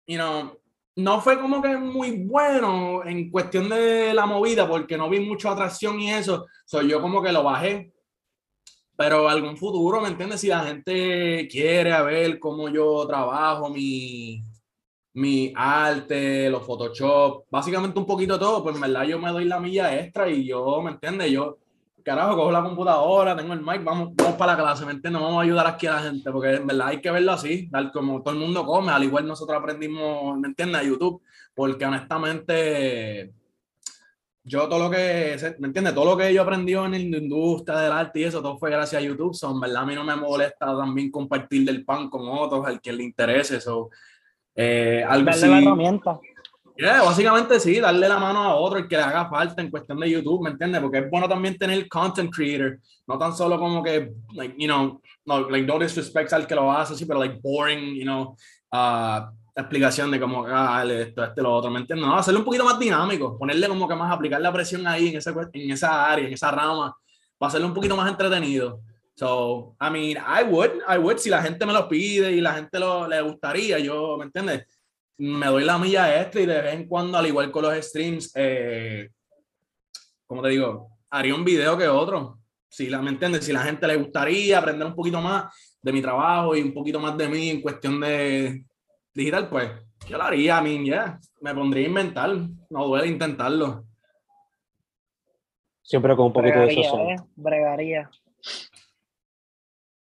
[0.06, 0.58] you know,
[0.94, 5.52] no fue como que muy bueno en cuestión de la movida, porque no vi mucha
[5.52, 6.46] atracción y eso.
[6.64, 7.92] Soy yo como que lo bajé.
[8.96, 10.40] Pero algún futuro, ¿me entiendes?
[10.40, 14.42] Si la gente quiere a ver cómo yo trabajo mi,
[15.16, 19.58] mi arte, los Photoshop, básicamente un poquito todo, pues en verdad yo me doy la
[19.58, 21.30] milla extra y yo, ¿me entiendes?
[21.30, 21.56] Yo,
[22.04, 25.22] carajo, cojo la computadora, tengo el mic, vamos, vamos para la clase, ¿me entiendes?
[25.22, 27.90] Vamos a ayudar aquí a la gente, porque en verdad hay que verlo así, tal
[27.92, 30.82] como todo el mundo come, al igual nosotros aprendimos, ¿me entiendes?
[30.82, 31.22] A YouTube,
[31.54, 33.32] porque honestamente,
[34.44, 35.94] yo todo lo que, ¿me entiendes?
[35.94, 39.00] Todo lo que yo aprendí en la industria del arte y eso, todo fue gracias
[39.00, 42.28] a YouTube, so, en verdad a mí no me molesta también compartir del pan con
[42.28, 43.88] otros, al que le interese, eso.
[44.56, 45.66] Eh, algo Darle la así.
[45.66, 46.20] herramienta.
[46.78, 49.98] Yeah, básicamente sí, darle la mano a otro el que le haga falta en cuestión
[49.98, 50.82] de YouTube, ¿me entiendes?
[50.82, 55.00] Porque es bueno también tener content creator, no tan solo como que, like, you know,
[55.24, 58.36] no, like, no disrespect al que lo hace, sí, pero like boring, you know,
[58.72, 59.22] uh,
[59.54, 62.06] explicación de cómo, ah, esto, este, lo otro, ¿me entiendes?
[62.06, 65.16] No, hacerlo un poquito más dinámico, ponerle como que más, aplicar la presión ahí en
[65.16, 66.94] esa, en esa área, en esa rama,
[67.38, 68.80] para hacerlo un poquito más entretenido.
[69.18, 72.52] So, I mean, I would, I would, si la gente me lo pide y la
[72.52, 74.66] gente lo, le gustaría, yo, ¿me entiendes?
[75.18, 78.30] Me doy la milla extra y de vez en cuando, al igual con los streams,
[78.34, 79.08] eh,
[80.26, 82.40] como te digo, haría un video que otro.
[82.68, 83.46] Si la, ¿me entiendes?
[83.46, 85.46] Si la gente le gustaría aprender un poquito más
[85.80, 88.66] de mi trabajo y un poquito más de mí en cuestión de
[89.14, 89.70] digital, pues
[90.06, 91.18] yo lo haría, a mí, yeah.
[91.40, 92.36] Me pondría a inventar,
[92.68, 93.86] no duele intentarlo.
[95.80, 97.08] Siempre con un poquito de Bregaría, sazón.
[97.08, 98.10] eh, bregaría.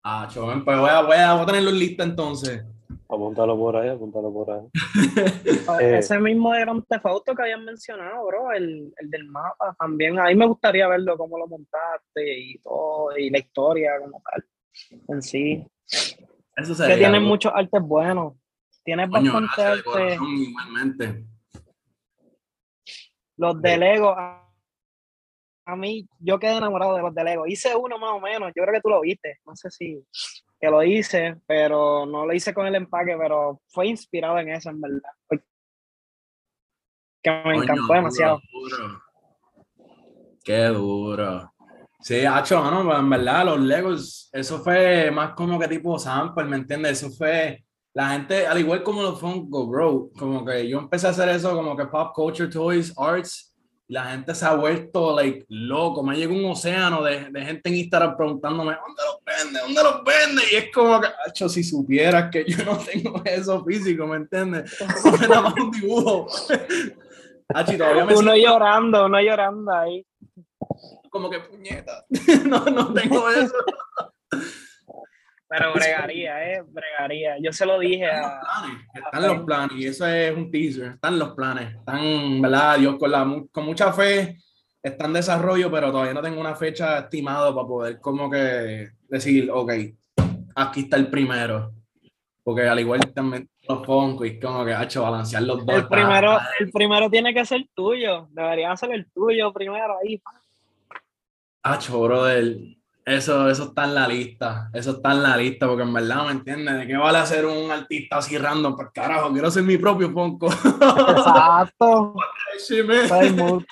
[0.05, 2.63] Ah, chaval, pues voy a, voy, a, voy a tenerlo en lista entonces.
[3.09, 4.61] Apúntalo por ahí, apúntalo por ahí.
[5.69, 5.99] Ah, Eh.
[5.99, 10.19] Ese mismo de Grand Theft Auto que habían mencionado, bro, el, el del mapa también.
[10.19, 14.45] A mí me gustaría verlo, cómo lo montaste y todo, y la historia como tal,
[15.09, 15.67] en sí.
[15.87, 16.19] Eso
[16.57, 16.97] Que sería.
[16.97, 17.29] tienen bro.
[17.31, 18.35] muchos artes buenos.
[18.85, 20.19] Tienes Coño, bastante gracias arte.
[20.37, 21.25] igualmente.
[23.39, 24.15] Los de Lego,
[25.65, 27.47] a, mí, yo quedé enamorado de los de Lego.
[27.47, 30.05] Hice uno más o menos, yo creo que tú lo viste, no sé si
[30.61, 34.71] que lo hice, pero no lo hice con el empaque, pero fue inspirado en eso,
[34.71, 35.11] en verdad.
[37.23, 38.41] Que me Coño, encantó duro, demasiado.
[38.53, 39.03] duro.
[40.43, 41.55] Qué duro.
[42.01, 46.45] Sí, hacho, mano, pues, en verdad, los Legos, eso fue más como que tipo sample,
[46.45, 47.03] ¿me entiendes?
[47.03, 51.11] Eso fue, la gente, al igual como los Funko, bro, como que yo empecé a
[51.11, 53.54] hacer eso como que pop culture, toys, arts,
[53.89, 57.77] la gente se ha vuelto, like, loco, me llega un océano de, de gente en
[57.77, 59.61] Instagram preguntándome, ¿dónde los vende?
[59.61, 60.43] ¿Dónde los vende?
[60.53, 64.75] Y es como que, hacho, si supieras que yo no tengo eso físico, ¿me entiendes?
[65.21, 66.27] Me da más un dibujo.
[67.55, 70.07] Hacho, y todavía me Uno siento- llorando, uno llorando ahí.
[71.11, 72.07] como que puñeta.
[72.47, 73.53] no, no tengo eso.
[75.49, 77.37] Pero bregaría, eh, bregaría.
[77.41, 78.41] Yo se lo dije a.
[78.41, 80.93] Planes, Están los planes, y eso es un teaser.
[80.93, 81.75] Están los planes.
[81.77, 82.79] Están, ¿verdad?
[82.79, 84.39] Dios, con, la, con mucha fe,
[84.83, 89.51] está en desarrollo, pero todavía no tengo una fecha estimada para poder, como que decir,
[89.51, 89.73] ok,
[90.57, 91.73] aquí está el primero.
[92.43, 95.77] Porque al igual también los Funko, y como que ha hecho balancear los dos.
[95.77, 98.29] El primero, el primero tiene que ser tuyo.
[98.33, 100.21] Debería ser el tuyo primero ahí.
[101.63, 102.57] Hacho, brother.
[103.07, 104.71] Eso, eso está en la lista.
[104.73, 106.79] Eso está en la lista, porque en verdad, ¿me entiendes?
[106.79, 108.77] ¿De qué vale hacer un artista así random?
[108.77, 110.47] Pues carajo, quiero ser mi propio Funko.
[110.47, 112.15] Exacto.
[112.59, 112.81] Sí.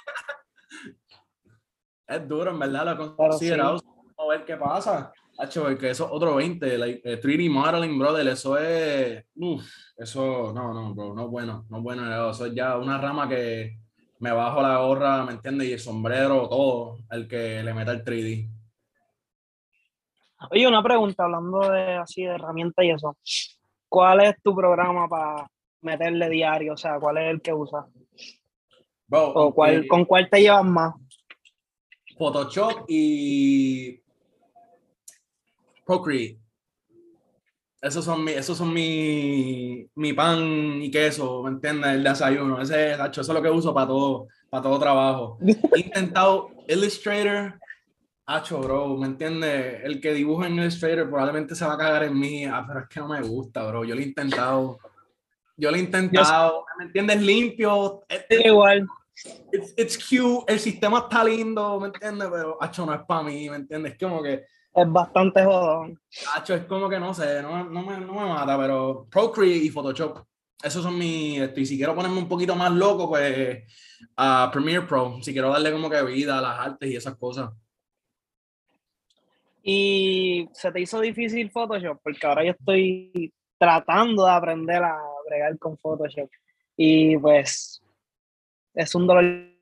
[2.05, 3.81] Es duro, en verdad, lo he considerado.
[3.83, 5.12] Vamos a ver qué pasa.
[5.38, 6.77] Hacho, porque eso es otro 20.
[6.77, 9.25] like, eh, 3D modeling, brother, eso es.
[9.35, 9.64] Uf,
[9.97, 11.64] eso, no, no, bro, no es bueno.
[11.71, 12.31] No es bueno.
[12.31, 13.79] Eso es ya una rama que
[14.18, 15.68] me bajo la gorra, ¿me entiendes?
[15.68, 18.51] Y el sombrero, todo, el que le meta el 3D.
[20.50, 23.16] Oye, una pregunta, hablando de así de herramientas y eso.
[23.88, 25.48] ¿Cuál es tu programa para
[25.83, 26.74] meterle diario?
[26.74, 27.85] O sea, ¿cuál es el que usas?
[29.11, 30.94] ¿O cuál, eh, con cuál te llevas más?
[32.16, 34.00] Photoshop y
[35.85, 36.38] Procreate.
[37.81, 41.90] Esos son mi, esos son mi, mi pan y queso, ¿me entiendes?
[41.90, 42.62] El desayuno.
[42.62, 45.38] Ese, eso es lo que uso para todo, para todo trabajo.
[45.74, 47.59] He intentado Illustrator.
[48.26, 49.80] Hacho, bro, ¿me entiendes?
[49.82, 52.88] El que dibuja en Illustrator probablemente se va a cagar en mí, ah, pero es
[52.88, 53.85] que no me gusta, bro.
[53.85, 54.78] Yo lo he intentado.
[55.56, 57.20] Yo lo he intentado, ¿me entiendes?
[57.20, 58.02] Limpio.
[58.08, 58.87] Es- Sí, igual.
[59.52, 62.28] it's, it's cute, el sistema está lindo, ¿me entiendes?
[62.32, 63.92] Pero, hacho, no es para mí, ¿me entiendes?
[63.92, 66.00] Es como que, Es bastante jodón.
[66.35, 69.68] hacho, es como que no sé, no, no, me, no me mata, pero Procreate y
[69.68, 70.24] Photoshop,
[70.62, 73.62] esos son mis, este, y si quiero ponerme un poquito más loco, pues,
[74.16, 77.50] a Premiere Pro, si quiero darle como que vida a las artes y esas cosas.
[79.62, 84.98] Y se te hizo difícil Photoshop, porque ahora yo estoy tratando de aprender a
[85.29, 86.29] bregar con Photoshop.
[86.77, 87.81] Y pues
[88.75, 89.53] es un dolor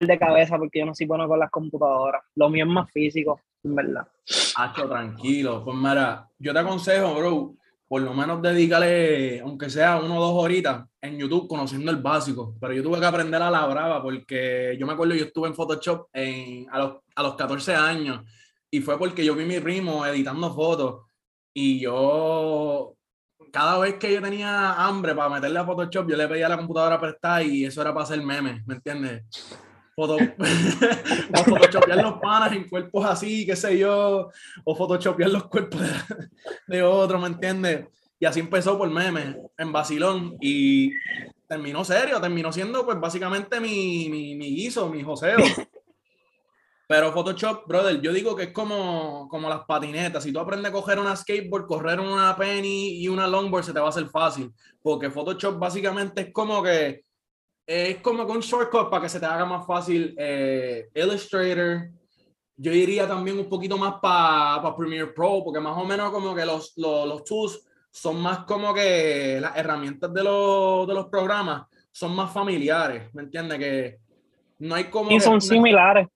[0.00, 2.22] de cabeza porque yo no soy bueno con las computadoras.
[2.34, 4.08] Lo mío es más físico, en verdad.
[4.56, 5.64] Hacho, tranquilo.
[5.64, 7.54] Pues mira, yo te aconsejo, bro,
[7.86, 12.56] por lo menos dedícale, aunque sea uno o dos horitas, en YouTube conociendo el básico.
[12.60, 15.54] Pero yo tuve que aprender a la brava porque yo me acuerdo, yo estuve en
[15.54, 18.24] Photoshop en, a, los, a los 14 años
[18.70, 21.06] y fue porque yo vi a mi primo editando fotos
[21.52, 22.94] y yo,
[23.52, 27.00] cada vez que yo tenía hambre para meterle a Photoshop, yo le pedía la computadora
[27.00, 29.24] prestada y eso era para hacer memes, ¿me entiendes?
[29.96, 30.16] Foto,
[31.36, 34.30] o photoshopear los panas en cuerpos así, qué sé yo,
[34.64, 36.28] o photoshopear los cuerpos de,
[36.68, 37.86] de otro, ¿me entiendes?
[38.20, 40.92] Y así empezó por memes, en vacilón, y
[41.48, 45.38] terminó serio, terminó siendo pues básicamente mi, mi, mi guiso, mi joseo.
[46.90, 50.24] Pero Photoshop, brother, yo digo que es como, como las patinetas.
[50.24, 53.78] Si tú aprendes a coger una skateboard, correr una penny y una longboard, se te
[53.78, 54.52] va a hacer fácil.
[54.82, 57.04] Porque Photoshop básicamente es como que
[57.64, 61.90] es como que un shortcut para que se te haga más fácil eh, Illustrator,
[62.56, 66.44] yo iría también un poquito más para Premiere Pro, porque más o menos como que
[66.44, 71.68] los, los, los tools son más como que las herramientas de los, de los programas
[71.92, 73.60] son más familiares, ¿me entiendes?
[73.60, 73.98] Que
[74.58, 75.12] no hay como...
[75.12, 76.08] Y que- son similares.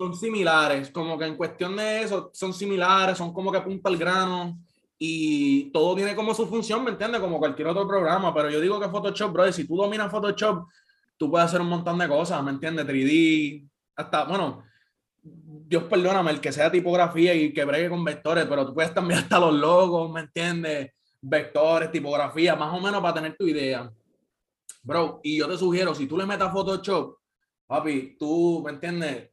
[0.00, 3.98] Son similares, como que en cuestión de eso, son similares, son como que punta al
[3.98, 4.58] grano
[4.98, 7.20] y todo tiene como su función, ¿me entiendes?
[7.20, 10.66] Como cualquier otro programa, pero yo digo que Photoshop, bro, si tú dominas Photoshop,
[11.18, 12.86] tú puedes hacer un montón de cosas, ¿me entiendes?
[12.86, 14.62] 3D, hasta, bueno,
[15.22, 19.20] Dios perdóname, el que sea tipografía y que bregue con vectores, pero tú puedes también
[19.24, 20.92] hasta los logos, ¿me entiendes?
[21.20, 23.92] Vectores, tipografía, más o menos para tener tu idea.
[24.82, 27.18] Bro, y yo te sugiero, si tú le metas Photoshop,
[27.66, 29.29] papi, tú, ¿me entiendes?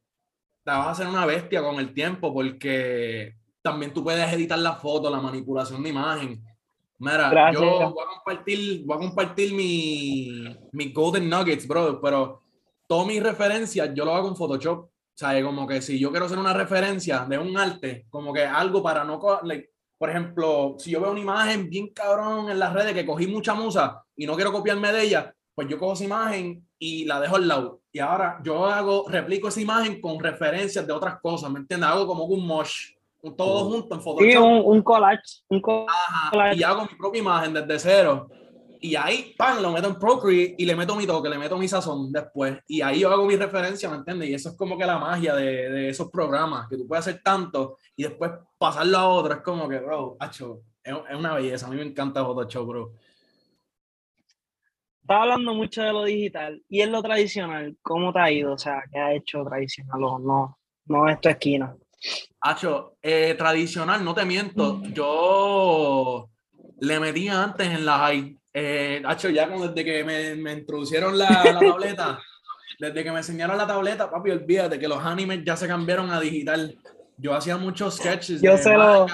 [0.67, 4.73] Te vas a hacer una bestia con el tiempo porque también tú puedes editar la
[4.73, 6.43] foto, la manipulación de imagen.
[6.99, 7.63] Mira, Gracias.
[7.63, 12.41] yo voy a compartir, voy a compartir mi, mi Golden Nuggets, bro, pero
[12.85, 14.79] todas mis referencias yo lo hago en Photoshop.
[14.79, 18.43] O sea, como que si yo quiero hacer una referencia de un arte, como que
[18.43, 19.21] algo para no...
[19.43, 23.25] like, por ejemplo, si yo veo una imagen bien cabrón en las redes que cogí
[23.25, 27.19] mucha musa y no quiero copiarme de ella, pues yo cojo esa imagen y la
[27.19, 27.81] dejo al lado.
[27.91, 31.89] Y ahora yo hago, replico esa imagen con referencias de otras cosas, ¿me entiendes?
[31.89, 32.91] Hago como un mosh,
[33.35, 33.71] todo Mm.
[33.71, 34.29] junto en Photoshop.
[34.31, 35.41] Sí, un, un collage.
[35.49, 38.29] Un Ajá, y hago mi propia imagen desde cero.
[38.79, 41.67] Y ahí, ¡pam!, lo meto en Procreate y le meto mi toque, le meto mi
[41.67, 42.59] sazón después.
[42.67, 44.29] Y ahí yo hago mi referencia, ¿me entiendes?
[44.29, 47.19] Y eso es como que la magia de, de esos programas, que tú puedes hacer
[47.23, 49.33] tanto y después pasarlo a otro.
[49.33, 51.65] Es como que, bro, hacho, es, es una belleza.
[51.65, 52.91] A mí me encanta Photoshop, bro.
[55.07, 58.51] Estaba hablando mucho de lo digital y en lo tradicional, ¿cómo te ha ido?
[58.51, 60.59] O sea, ¿qué ha hecho tradicional o no?
[60.87, 61.73] No es tu esquina.
[62.41, 64.81] Hacho, eh, tradicional, no te miento.
[64.91, 66.29] Yo
[66.81, 68.37] le metía antes en la high.
[68.53, 72.19] Eh, hacho, ya como desde que me, me introducieron la, la tableta,
[72.77, 76.19] desde que me enseñaron la tableta, papi, olvídate que los animes ya se cambiaron a
[76.19, 76.77] digital.
[77.15, 78.41] Yo hacía muchos sketches.
[78.41, 79.05] Yo de se lo-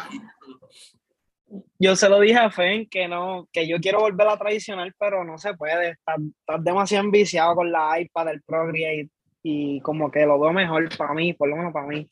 [1.84, 4.96] Yo se lo dije a Fen que no, que yo quiero volver a la tradicional,
[4.98, 5.90] pero no se puede.
[5.90, 9.10] Estás, estás demasiado enviciado con la iPad, el Procreate,
[9.44, 12.10] y como que lo veo mejor para mí, por lo menos para mí.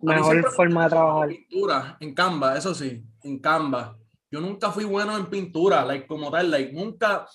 [0.00, 1.28] Mí Mejor me forma de trabajar.
[1.28, 3.96] Pintura, en Canva, eso sí, en Canva.
[4.28, 7.28] Yo nunca fui bueno en pintura, like, como tal, like, nunca,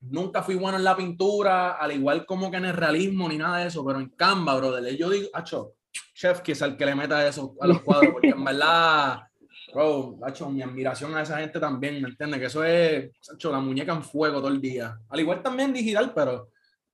[0.00, 3.58] nunca fui bueno en la pintura, al igual como que en el realismo ni nada
[3.58, 5.74] de eso, pero en Canva, brother, yo digo, acho,
[6.14, 9.29] chef que es el que le meta eso a los cuadros, porque en verdad,
[9.72, 12.40] bro, acho, mi admiración a esa gente también, ¿me entiendes?
[12.40, 14.98] Que eso es, acho, la muñeca en fuego todo el día.
[15.08, 16.50] Al igual también digital, pero,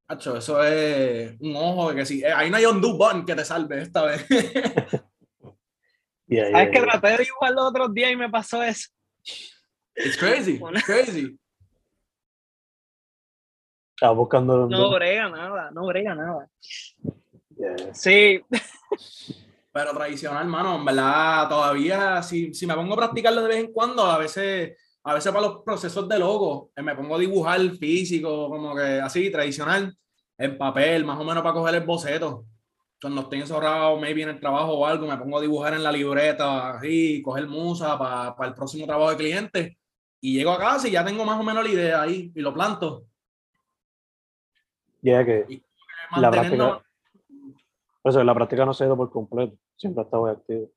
[0.09, 3.35] acho, eso es un ojo de que sí, eh, ahí no hay undo button que
[3.35, 4.27] te salve esta vez.
[6.29, 8.89] Y ahí- ¿Sabes que traté de dibujar los otros días y me pasó eso?
[9.95, 11.39] It's crazy, it's crazy.
[13.95, 16.51] Estaba buscando los No brega nada, no brega nada.
[17.57, 17.95] Yeah.
[17.95, 18.43] Sí,
[19.77, 23.73] Pero tradicional, mano, en verdad, todavía, si, si me pongo a practicarlo de vez en
[23.75, 27.61] cuando, a veces, a veces para los procesos de logo, eh, me pongo a dibujar
[27.73, 29.95] físico, como que así, tradicional,
[30.39, 32.47] en papel, más o menos para coger el boceto.
[32.99, 35.93] Cuando estoy encerrado, maybe en el trabajo o algo, me pongo a dibujar en la
[35.93, 39.79] libreta, así, coger musa para, para el próximo trabajo de cliente.
[40.23, 42.55] Y llego a casa y ya tengo más o menos la idea ahí y lo
[42.55, 43.05] planto.
[45.03, 45.61] Yeah, que
[46.17, 46.83] La práctica-
[48.07, 49.57] por eso, la práctica no se ha ido por completo.
[49.75, 50.71] Siempre ha estado activo.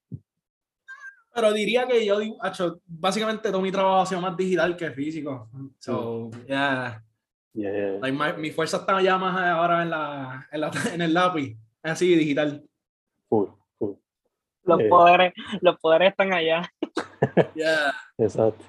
[1.32, 5.48] Pero diría que yo, acho, básicamente todo mi trabajo ha sido más digital que físico.
[5.78, 7.04] So, yeah.
[7.54, 8.00] Yeah, yeah.
[8.02, 11.56] Like, my- mi fuerza está ya más ahora en, la, en, la- en el lápiz,
[11.84, 12.68] así digital.
[13.30, 13.92] Full, full.
[14.64, 14.90] los Eh.
[14.90, 16.64] poderes, los poderes están allá.
[17.54, 17.94] Yeah.
[18.18, 18.66] Exacto.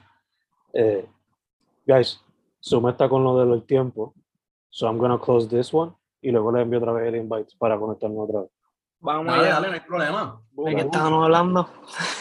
[0.75, 1.07] Eh,
[1.87, 2.20] guys,
[2.62, 4.12] Zoom está con lo del tiempo.
[4.68, 7.78] So I'm gonna close this one y luego les envío otra vez el invite para
[7.78, 8.50] conectarnos otra vez.
[9.00, 9.54] Vamos Dale, allá.
[9.54, 10.42] dale, no hay problema.
[10.52, 11.68] ¿De qué estábamos hablando?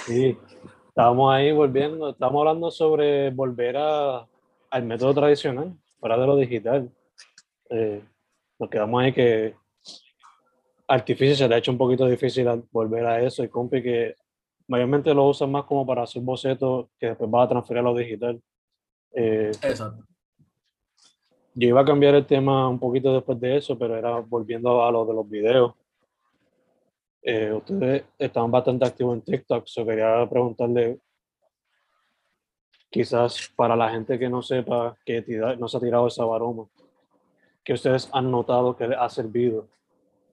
[0.06, 0.38] Sí,
[0.88, 4.26] estábamos ahí volviendo, estamos hablando sobre volver a,
[4.72, 6.90] al método tradicional, fuera de lo digital.
[7.70, 8.02] Eh,
[8.58, 9.56] nos quedamos ahí que
[10.88, 14.16] Artificio se le ha hecho un poquito difícil volver a eso y compi que
[14.68, 17.96] mayormente lo usan más como para hacer bocetos que después va a transferir a lo
[17.96, 18.42] digital.
[19.14, 20.04] Eh, Exacto.
[21.54, 24.92] Yo iba a cambiar el tema un poquito después de eso, pero era volviendo a
[24.92, 25.74] lo de los videos.
[27.22, 31.00] Eh, ustedes están bastante activos en TikTok, so quería preguntarle,
[32.90, 36.68] quizás para la gente que no sepa, que tira- no se ha tirado esa baroma,
[37.64, 39.68] que ustedes han notado que les ha servido.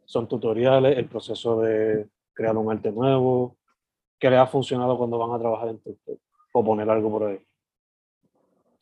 [0.04, 3.56] Son tutoriales, el proceso de crear un arte nuevo,
[4.18, 6.18] que les ha funcionado cuando van a trabajar en TikTok,
[6.52, 7.45] o poner algo por ahí.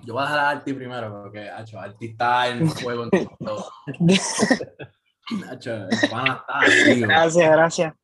[0.05, 3.71] Yo voy a dejar a Arti primero, porque acho, Arti está en fuego en todo.
[5.31, 7.07] El pana está activo.
[7.07, 7.95] Gracias, gracias.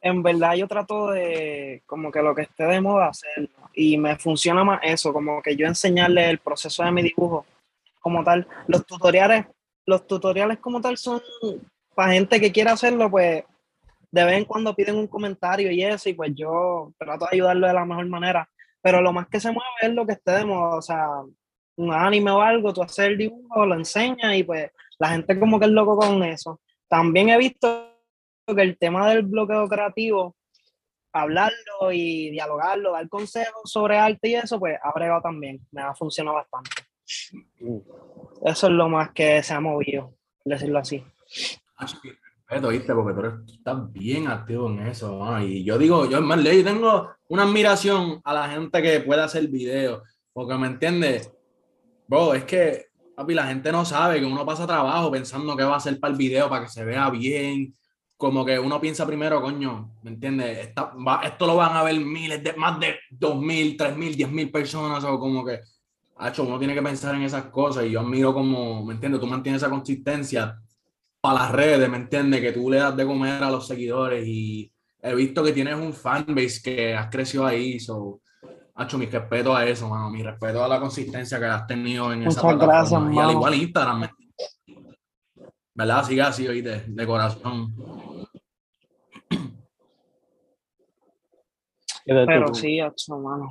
[0.00, 3.48] en verdad yo trato de, como que lo que esté de moda hacerlo.
[3.74, 7.44] Y me funciona más eso, como que yo enseñarle el proceso de mi dibujo
[8.00, 8.46] como tal.
[8.68, 9.46] Los tutoriales,
[9.86, 11.20] los tutoriales como tal son
[11.94, 13.44] para gente que quiera hacerlo, pues
[14.12, 17.66] de vez en cuando piden un comentario y eso, y pues yo trato de ayudarlo
[17.66, 18.48] de la mejor manera.
[18.82, 21.06] Pero lo más que se mueve es lo que esté de moda, o sea,
[21.76, 25.58] un anime o algo, tú haces el dibujo, lo enseñas y pues la gente como
[25.58, 26.60] que es loco con eso.
[26.88, 27.88] También he visto
[28.46, 30.36] que el tema del bloqueo creativo,
[31.12, 35.94] hablarlo y dialogarlo, dar consejos sobre arte y eso, pues ha bregado también, me ha
[35.94, 36.82] funcionado bastante.
[37.60, 37.78] Mm.
[38.44, 40.14] Eso es lo más que se ha movido,
[40.44, 41.04] decirlo así.
[42.52, 42.94] Respeto, ¿viste?
[42.94, 45.40] Porque tú, estás bien activo en eso.
[45.40, 49.48] Y yo digo, yo más ley, tengo una admiración a la gente que puede hacer
[49.48, 50.02] videos,
[50.34, 51.32] porque me entiendes,
[52.06, 55.74] bro, es que papi, la gente no sabe que uno pasa trabajo pensando que va
[55.74, 57.74] a hacer para el video, para que se vea bien.
[58.18, 60.74] Como que uno piensa primero, coño, ¿me entiendes?
[61.24, 64.50] esto lo van a ver miles de, más de dos mil, tres mil, diez mil
[64.50, 65.60] personas, o como que,
[66.18, 67.86] hacho, uno tiene que pensar en esas cosas.
[67.86, 69.22] Y yo admiro como, ¿me entiendes?
[69.22, 70.58] Tú mantienes esa consistencia
[71.22, 72.42] para las redes, ¿me entiendes?
[72.42, 74.70] Que tú le das de comer a los seguidores y
[75.00, 78.20] he visto que tienes un fanbase que has crecido ahí, so
[78.74, 80.10] Hacho, mi respeto a eso, mano.
[80.10, 82.66] Mi respeto a la consistencia que has tenido en esa plataforma.
[82.66, 84.08] Gracias, y al igual Instagram.
[85.74, 86.04] ¿Verdad?
[86.04, 87.74] Sigue así, oíste, de corazón.
[92.04, 93.48] Pero sí, hacho, mano.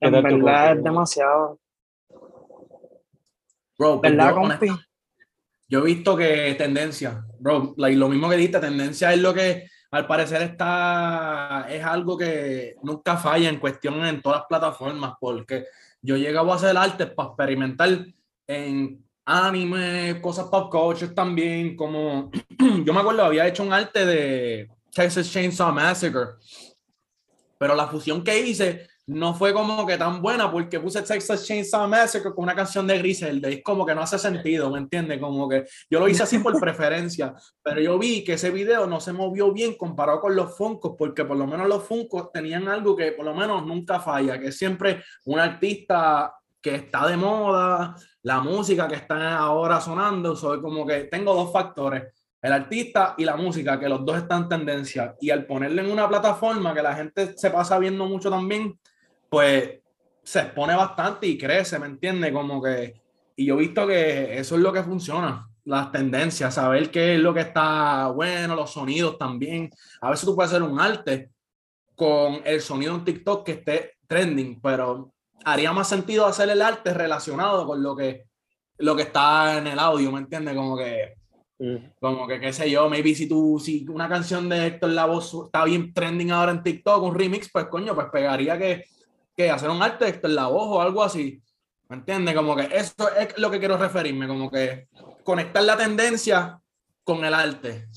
[0.00, 1.60] En verdad es demasiado.
[3.78, 4.68] Bro, ¿verdad, compi?
[5.68, 10.06] Yo he visto que tendencia, bro, lo mismo que dijiste, tendencia es lo que al
[10.06, 15.64] parecer está, es algo que nunca falla en cuestión en todas las plataformas, porque
[16.00, 18.06] yo llegaba a hacer arte para experimentar
[18.46, 22.30] en anime, cosas pop culture también, como
[22.84, 26.36] yo me acuerdo, había hecho un arte de Texas Chainsaw Massacre,
[27.58, 31.88] pero la fusión que hice no fue como que tan buena porque puse Texas Chainsaw
[31.88, 35.20] Massacre con una canción de Griselda es como que no hace sentido, ¿me entiendes?
[35.20, 39.00] Como que yo lo hice así por preferencia, pero yo vi que ese video no
[39.00, 42.96] se movió bien comparado con los Funkos porque por lo menos los Funkos tenían algo
[42.96, 48.40] que por lo menos nunca falla, que siempre un artista que está de moda, la
[48.40, 53.36] música que está ahora sonando, soy como que tengo dos factores, el artista y la
[53.36, 56.94] música, que los dos están en tendencia y al ponerle en una plataforma que la
[56.94, 58.78] gente se pasa viendo mucho también,
[59.28, 59.80] pues
[60.22, 62.32] se expone bastante y crece, ¿me entiendes?
[62.32, 63.00] Como que,
[63.36, 67.20] y yo he visto que eso es lo que funciona, las tendencias, saber qué es
[67.20, 69.70] lo que está bueno, los sonidos también.
[70.00, 71.30] A veces tú puedes hacer un arte
[71.94, 75.12] con el sonido en TikTok que esté trending, pero
[75.44, 78.24] haría más sentido hacer el arte relacionado con lo que,
[78.78, 80.54] lo que está en el audio, ¿me entiendes?
[80.56, 81.14] Como que,
[81.58, 81.76] mm.
[82.00, 85.64] como que, qué sé yo, maybe si tú, si una canción de Héctor Lavoe está
[85.64, 88.86] bien trending ahora en TikTok, un remix, pues coño, pues pegaría que
[89.36, 91.42] que hacer un arte en la voz o algo así.
[91.88, 92.34] ¿Me entiendes?
[92.34, 94.88] Como que eso es lo que quiero referirme, como que
[95.22, 96.60] conectar la tendencia
[97.04, 97.88] con el arte.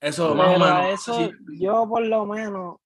[0.00, 2.76] Eso, más eso yo por lo menos,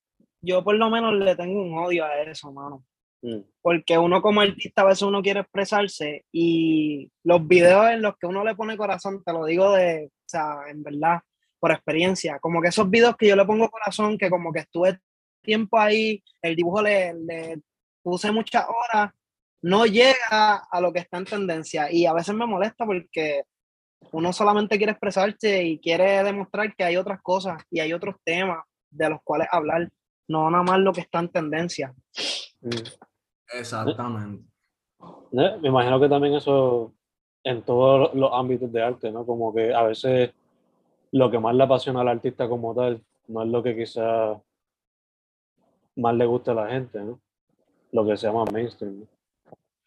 [0.40, 2.84] yo por lo menos le tengo un odio a eso, mano.
[3.22, 3.40] Mm.
[3.60, 8.26] Porque uno como artista a veces uno quiere expresarse y los videos en los que
[8.26, 11.20] uno le pone corazón, te lo digo de, o sea, en verdad,
[11.58, 14.98] por experiencia, como que esos videos que yo le pongo corazón, que como que estuve
[15.42, 17.60] tiempo ahí, el dibujo le, le
[18.02, 19.12] puse muchas horas,
[19.62, 23.44] no llega a lo que está en tendencia y a veces me molesta porque
[24.10, 28.64] uno solamente quiere expresarse y quiere demostrar que hay otras cosas y hay otros temas
[28.90, 29.88] de los cuales hablar,
[30.28, 31.94] no nada más lo que está en tendencia.
[32.60, 32.70] Mm.
[33.54, 34.44] Exactamente.
[35.32, 36.92] Me imagino que también eso
[37.44, 39.26] en todos los ámbitos de arte, ¿no?
[39.26, 40.32] Como que a veces
[41.10, 44.38] lo que más le apasiona al artista como tal no es lo que quizás
[45.96, 47.20] más le gusta a la gente, ¿no?
[47.92, 49.06] Lo que se llama mainstream.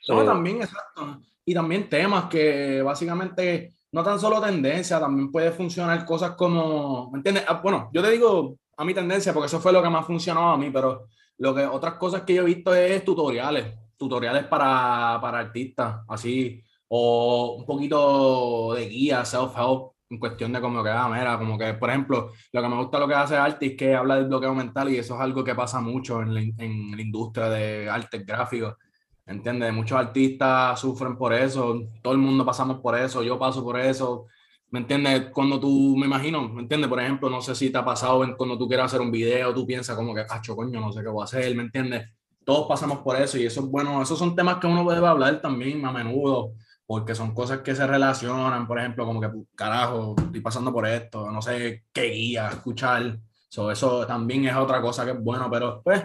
[0.07, 0.25] ¿no?
[0.25, 1.21] también, exacto.
[1.45, 7.17] Y también temas que básicamente no tan solo tendencia, también puede funcionar cosas como, ¿me
[7.19, 7.45] entiendes?
[7.47, 10.51] Ah, bueno, yo te digo a mi tendencia porque eso fue lo que más funcionó
[10.51, 15.17] a mí, pero lo que otras cosas que yo he visto es tutoriales, tutoriales para,
[15.21, 21.09] para artistas, así, o un poquito de guía, self-help, en cuestión de como que, ah,
[21.09, 23.95] mira, como que, por ejemplo, lo que me gusta lo que hace Arte es que
[23.95, 27.01] habla del bloqueo mental y eso es algo que pasa mucho en la, en la
[27.01, 28.77] industria de arte gráfico,
[29.25, 29.73] ¿entiendes?
[29.73, 34.27] Muchos artistas sufren por eso, todo el mundo pasamos por eso, yo paso por eso,
[34.69, 35.29] ¿me entiendes?
[35.33, 36.89] Cuando tú, me imagino, ¿me entiendes?
[36.89, 39.65] Por ejemplo, no sé si te ha pasado cuando tú quieres hacer un video, tú
[39.65, 42.09] piensas como que, cacho, coño, no sé qué voy a hacer, ¿me entiendes?
[42.43, 45.41] Todos pasamos por eso y eso es bueno, esos son temas que uno debe hablar
[45.41, 46.53] también a menudo
[46.88, 51.29] porque son cosas que se relacionan, por ejemplo, como que, carajo, estoy pasando por esto,
[51.31, 53.17] no sé qué guía, escuchar.
[53.49, 56.03] So, eso también es otra cosa que es bueno, pero pues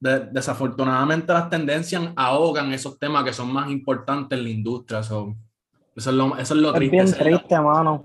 [0.00, 5.02] desafortunadamente las tendencias ahogan esos temas que son más importantes en la industria.
[5.02, 5.34] So,
[5.96, 6.90] eso es lo, eso es lo Es triste.
[6.96, 8.02] bien es la- triste, mano.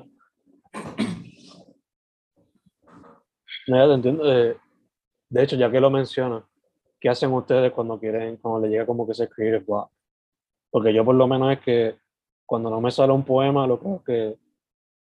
[3.67, 4.31] No, ya te entiendo.
[4.31, 4.57] eh,
[5.29, 6.43] de hecho, ya que lo mencionas,
[6.99, 9.91] ¿qué hacen ustedes cuando quieren, cuando les llega como que ese creative block?
[10.71, 11.95] Porque yo por lo menos es que
[12.45, 14.37] cuando no me sale un poema, lo es que,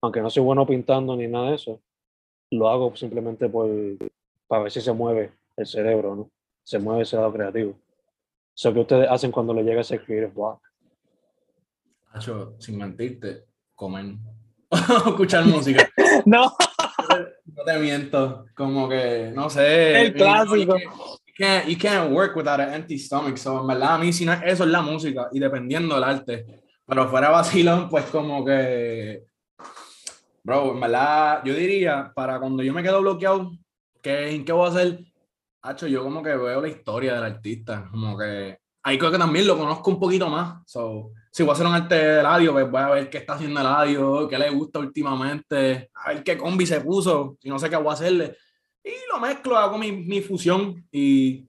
[0.02, 1.80] aunque no soy bueno pintando ni nada de eso,
[2.50, 3.68] lo hago simplemente por,
[4.46, 6.30] para ver si se mueve el cerebro, ¿no?
[6.62, 7.74] Se mueve ese lado creativo.
[8.56, 10.60] Eso que ustedes hacen cuando les llega ese creative block.
[12.12, 14.14] Hacho, sin mentirte, comer.
[15.06, 15.88] Escuchar música.
[16.26, 16.52] No,
[17.46, 20.00] No te miento, como que, no sé.
[20.00, 20.76] El clásico.
[21.36, 23.36] Can't, you can't work without an empty stomach.
[23.38, 26.62] So, en verdad, a mí, si no, eso es la música y dependiendo del arte.
[26.86, 29.24] Pero fuera vacilón, pues como que.
[30.44, 33.52] Bro, en verdad, yo diría, para cuando yo me quedo bloqueado,
[34.02, 35.00] ¿qué, ¿en qué voy a hacer?
[35.62, 37.88] Hacho, yo como que veo la historia del artista.
[37.90, 38.58] Como que.
[38.84, 40.62] Ahí creo que también lo conozco un poquito más.
[40.66, 43.32] So, si voy a hacer un arte de Eladio, pues voy a ver qué está
[43.32, 47.68] haciendo Eladio, qué le gusta últimamente, a ver qué combi se puso, si no sé
[47.68, 48.36] qué voy a hacerle.
[48.84, 51.46] Y lo mezclo, hago mi, mi fusión y,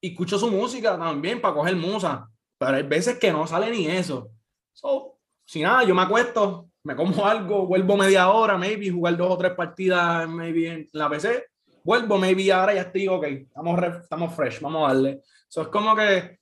[0.00, 2.28] y escucho su música también para coger musa.
[2.56, 4.30] Pero hay veces que no sale ni eso.
[4.72, 9.32] So, si nada, yo me acuesto, me como algo, vuelvo media hora, maybe, jugar dos
[9.32, 11.44] o tres partidas, maybe en la PC.
[11.84, 15.22] Vuelvo, maybe ahora ya estoy, ok, estamos, re- estamos fresh, vamos a darle.
[15.48, 16.38] So, es como que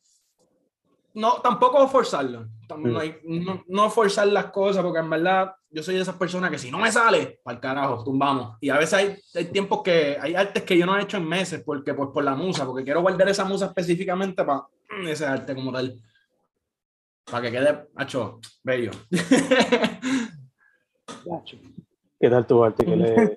[1.17, 2.47] no, tampoco forzarlo.
[2.69, 2.93] Mm.
[2.93, 6.51] No, hay- no, no forzar las cosas, porque en verdad yo soy de esas personas
[6.51, 8.57] que si no me sale, para el carajo, tumbamos.
[8.61, 11.29] Y a veces hay, hay tiempos que hay artes que yo no he hecho en
[11.29, 14.65] meses, porque pues por la musa, porque quiero guardar esa musa específicamente para
[15.07, 15.95] ese arte como tal.
[17.31, 18.93] Para que quede, hacho, bello.
[22.21, 22.85] ¿Qué tal tu arte?
[22.85, 23.35] ¿Qué, le,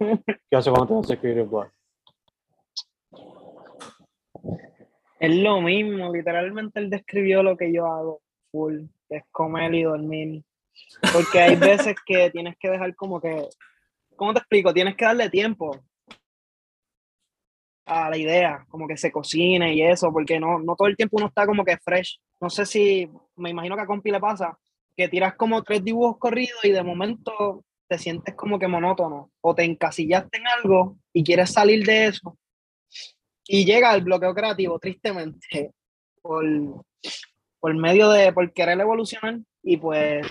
[0.49, 1.69] ¿Qué hace cuando te hace creative block?
[5.19, 6.11] Es lo mismo.
[6.11, 10.43] Literalmente él describió lo que yo hago full, que es comer y dormir.
[11.13, 13.47] Porque hay veces que tienes que dejar como que,
[14.15, 14.73] ¿cómo te explico?
[14.73, 15.79] Tienes que darle tiempo
[17.85, 21.17] a la idea, como que se cocine y eso, porque no, no todo el tiempo
[21.17, 22.19] uno está como que fresh.
[22.39, 24.57] No sé si, me imagino que a Compi le pasa,
[24.95, 29.55] que tiras como tres dibujos corridos y de momento te sientes como que monótono o
[29.55, 32.37] te encasillaste en algo y quieres salir de eso
[33.51, 35.73] y llega el bloqueo creativo, tristemente,
[36.21, 36.45] por,
[37.59, 40.27] por medio de, por querer evolucionar y pues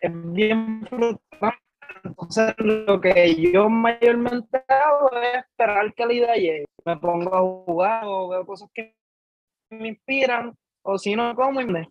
[0.00, 1.58] es bien frustrante.
[2.04, 6.64] Entonces lo que yo mayormente hago es esperar que la idea.
[6.84, 8.94] Me pongo a jugar o veo cosas que
[9.70, 11.88] me inspiran o si no como y me...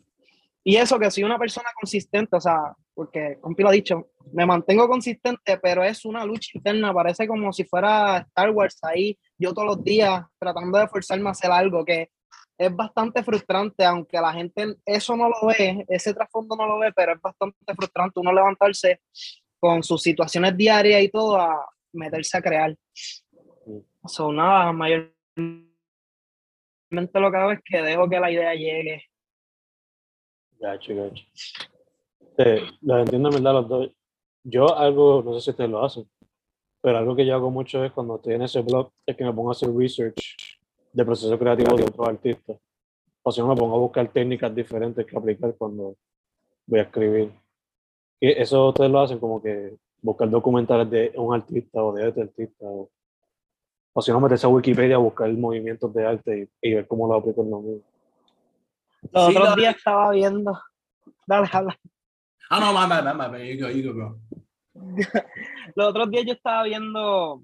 [0.63, 4.45] Y eso que soy una persona consistente, o sea, porque Compi lo ha dicho, me
[4.45, 9.55] mantengo consistente, pero es una lucha interna, parece como si fuera Star Wars ahí, yo
[9.55, 12.11] todos los días tratando de forzarme a hacer algo que
[12.59, 16.93] es bastante frustrante, aunque la gente eso no lo ve, ese trasfondo no lo ve,
[16.95, 19.01] pero es bastante frustrante uno levantarse
[19.59, 22.77] con sus situaciones diarias y todo a meterse a crear.
[24.05, 25.15] So, nada, mayormente
[27.15, 29.05] lo que hago es que dejo que la idea llegue.
[30.59, 31.23] Gacho, gacho.
[32.43, 33.91] Eh, los entiendo en verdad los dos.
[34.43, 36.09] Yo algo, no sé si ustedes lo hacen,
[36.81, 39.33] pero algo que yo hago mucho es cuando estoy en ese blog, es que me
[39.33, 40.35] pongo a hacer research
[40.91, 42.57] del proceso creativo de otros artistas.
[43.21, 45.95] O si no, me pongo a buscar técnicas diferentes que aplicar cuando
[46.65, 47.31] voy a escribir.
[48.19, 52.23] Y eso ustedes lo hacen como que buscar documentales de un artista o de otro
[52.23, 52.65] artista.
[52.65, 52.89] O,
[53.93, 57.07] o si no, meterse a Wikipedia a buscar movimientos de arte y, y ver cómo
[57.07, 57.81] lo aplico en lo mío.
[59.11, 60.59] Los Sí, otros días estaba viendo.
[61.27, 61.77] Dale, habla.
[62.53, 64.19] Ah, no, más, más, más, más, you go, you go, bro.
[65.73, 67.43] Los otros días yo estaba viendo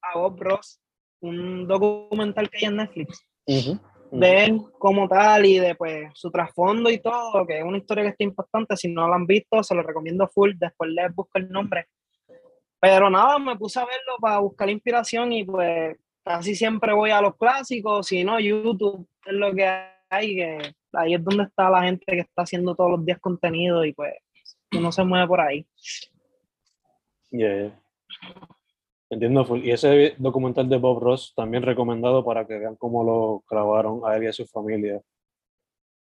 [0.00, 0.80] a Bob Ross,
[1.20, 6.88] un documental que hay en Netflix, de él como tal y de pues su trasfondo
[6.88, 8.78] y todo, que es una historia que está impactante.
[8.78, 10.52] Si no lo han visto, se lo recomiendo full.
[10.56, 11.88] Después les busco el nombre.
[12.80, 17.20] Pero nada, me puse a verlo para buscar inspiración y pues casi siempre voy a
[17.20, 19.68] los clásicos, si no, YouTube es lo que
[20.08, 20.58] hay, que
[20.94, 24.14] ahí es donde está la gente que está haciendo todos los días contenido y pues
[24.78, 25.66] uno se mueve por ahí.
[27.30, 27.80] Yeah, yeah.
[29.10, 29.44] Entiendo.
[29.44, 29.64] full.
[29.64, 34.16] Y ese documental de Bob Ross también recomendado para que vean cómo lo grabaron a
[34.16, 35.00] él y a su familia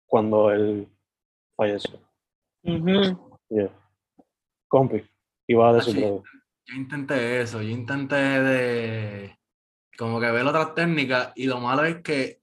[0.07, 0.89] cuando él
[1.57, 1.99] falleció.
[2.63, 3.39] Ujú.
[3.49, 3.71] Yeah.
[4.69, 5.03] Compi,
[5.47, 6.39] iba a decir Ah, sí.
[6.67, 9.39] Yo intenté eso, yo intenté de
[9.99, 12.41] como que ver otras técnicas y lo malo es que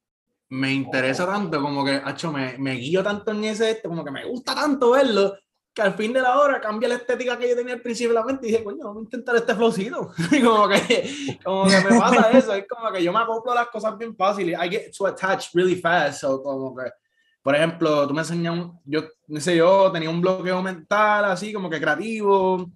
[0.50, 4.26] me interesa tanto, como que, hacho, me, me guío tanto en ese, como que me
[4.26, 5.38] gusta tanto verlo,
[5.78, 8.16] que al fin de la hora cambia la estética que yo tenía al principio de
[8.16, 10.12] la mente y dije, coño, vamos a intentar este flowcito.
[10.32, 13.56] y como que, como que me pasa eso, es como que yo me acoplo a
[13.56, 14.60] las cosas bien fáciles.
[14.60, 16.90] I get to attach really fast, so como que,
[17.44, 21.54] por ejemplo, tú me enseñas, un, yo, no sé, yo tenía un bloqueo mental así,
[21.54, 22.72] como que creativo,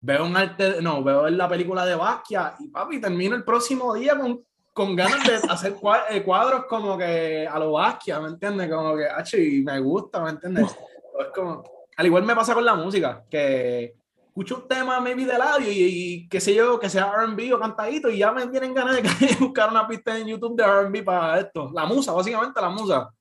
[0.00, 4.18] veo un arte, no, veo la película de Basquiat y papi, termino el próximo día
[4.18, 5.76] con, con ganas de hacer
[6.08, 8.70] eh, cuadros como que a lo Basquiat, ¿me entiendes?
[8.70, 9.08] Como que,
[9.42, 10.74] y me gusta, ¿me entiendes?
[11.20, 11.62] Es como,
[11.96, 15.78] al igual me pasa con la música, que escucho un tema maybe de audio y,
[15.78, 19.02] y qué sé yo, que sea R&B o cantadito y ya me tienen ganas de
[19.40, 21.70] buscar una pista en YouTube de R&B para esto.
[21.72, 23.14] La musa, básicamente la musa.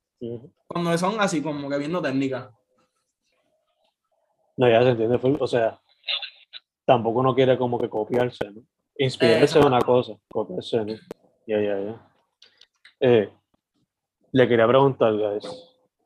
[0.65, 2.51] Cuando son así, como que viendo técnica.
[4.57, 5.19] No, ya se entiende.
[5.39, 5.79] O sea,
[6.85, 8.61] tampoco uno quiere como que copiarse, ¿no?
[8.97, 10.93] Inspirarse es una cosa, copiarse, ¿no?
[11.45, 12.09] Ya, ya, ya.
[12.99, 13.29] Eh,
[14.31, 15.45] le quería preguntar, guys,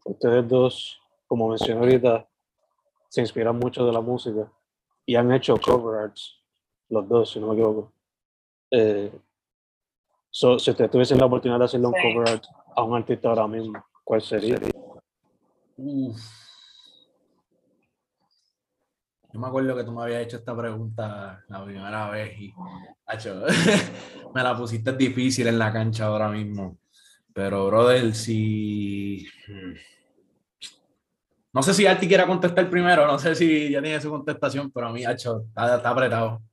[0.04, 2.27] ustedes dos, como mencioné ahorita,
[3.10, 4.52] se inspiran mucho de la música
[5.06, 6.42] y han hecho cover arts,
[6.90, 7.94] los dos, si no me equivoco.
[8.70, 9.12] Eh,
[10.30, 12.44] si ustedes tuviesen la oportunidad de hacerle un cover art
[12.76, 14.60] a un artista ahora mismo, ¿cuál sería?
[19.34, 22.54] Yo me acuerdo que tú me habías hecho esta pregunta la primera vez y
[24.34, 26.78] me la pusiste difícil en la cancha ahora mismo.
[27.34, 29.28] Pero, brother, si.
[31.58, 34.90] No sé si Arti quiera contestar primero, no sé si ya tiene su contestación, pero
[34.90, 36.44] a mí, hecho, está, apretado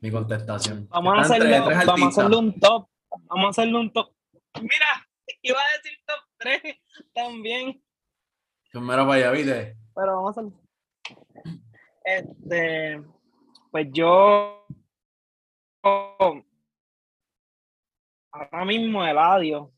[0.00, 0.88] mi contestación.
[0.88, 2.88] Vamos a, hacerle, vamos a hacerle un top.
[3.26, 4.14] Vamos a hacerle un top.
[4.62, 5.06] Mira,
[5.42, 6.62] iba a decir top 3
[7.12, 7.82] también.
[8.72, 9.76] Primero para allá, ¿viste?
[9.94, 10.44] Pero vamos a.
[12.02, 13.02] Este,
[13.70, 14.64] pues yo
[18.32, 19.70] ahora mismo Eladio,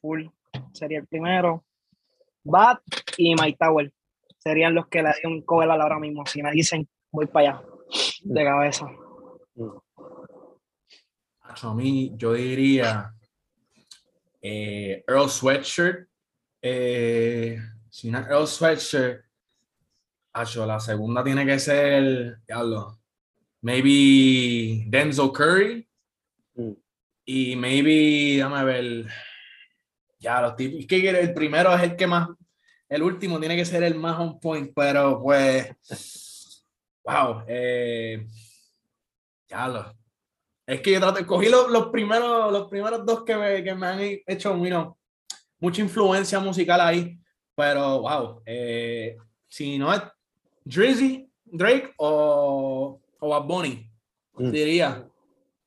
[0.00, 0.28] full,
[0.72, 1.62] sería el primero.
[2.42, 2.80] Bat
[3.18, 3.92] y My Tower
[4.38, 6.24] serían los que le dieron un cover ahora mismo.
[6.26, 7.62] Si me dicen, voy para allá,
[8.22, 8.86] de cabeza.
[11.44, 13.12] A mí, yo diría
[14.40, 16.08] eh, Earl Sweatshirt.
[16.62, 17.58] Eh,
[17.90, 19.24] si no Earl Sweatshirt,
[20.34, 22.98] la segunda tiene que ser, diablo,
[23.62, 25.88] maybe Denzel Curry.
[26.54, 26.72] Mm.
[27.24, 29.06] Y maybe, déjame ver,
[30.18, 32.28] ya los tipos, es que el primero es el que más,
[32.88, 36.64] el último tiene que ser el más on point, pero pues,
[37.04, 38.26] wow, eh,
[39.48, 39.98] ya lo,
[40.68, 43.86] es que yo trato, cogí los, los, primeros, los primeros dos que me, que me
[43.86, 44.54] han hecho,
[45.58, 47.18] mucha influencia musical ahí,
[47.54, 49.16] pero wow, eh,
[49.48, 50.02] si no es
[50.64, 53.90] Drizzy, Drake o, o Bad Bunny,
[54.34, 54.50] mm.
[54.50, 55.08] diría.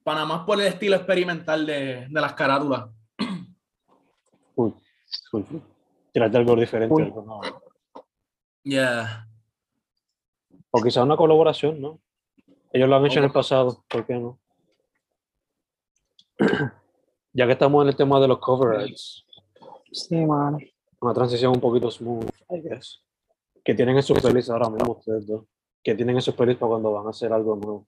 [0.03, 2.89] Para más por el estilo experimental de, de las carátulas.
[4.55, 4.73] Uy,
[5.31, 5.45] uy,
[6.11, 7.01] Tirarte algo diferente.
[7.01, 7.41] Algo no.
[8.63, 9.27] Yeah.
[10.71, 11.99] O quizá una colaboración, ¿no?
[12.71, 14.39] Ellos lo han hecho en el pasado, ¿por qué no?
[17.33, 18.87] ya que estamos en el tema de los cover
[19.91, 20.57] Sí, man.
[21.01, 23.01] Una transición un poquito smooth, I guess
[23.63, 25.45] que tienen en sus pelis ahora mismo ustedes dos?
[25.83, 27.87] Que tienen en sus pelis para cuando van a hacer algo nuevo?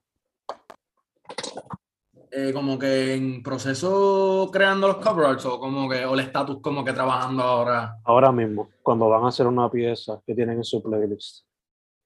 [2.36, 6.84] Eh, como que en proceso creando los covers o como que o el estatus como
[6.84, 10.82] que trabajando ahora ahora mismo cuando van a hacer una pieza que tienen en su
[10.82, 11.46] playlist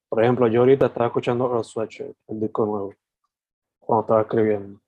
[0.06, 2.92] por ejemplo yo ahorita estaba escuchando Earl Sweatshirt el disco nuevo
[3.78, 4.78] cuando estaba escribiendo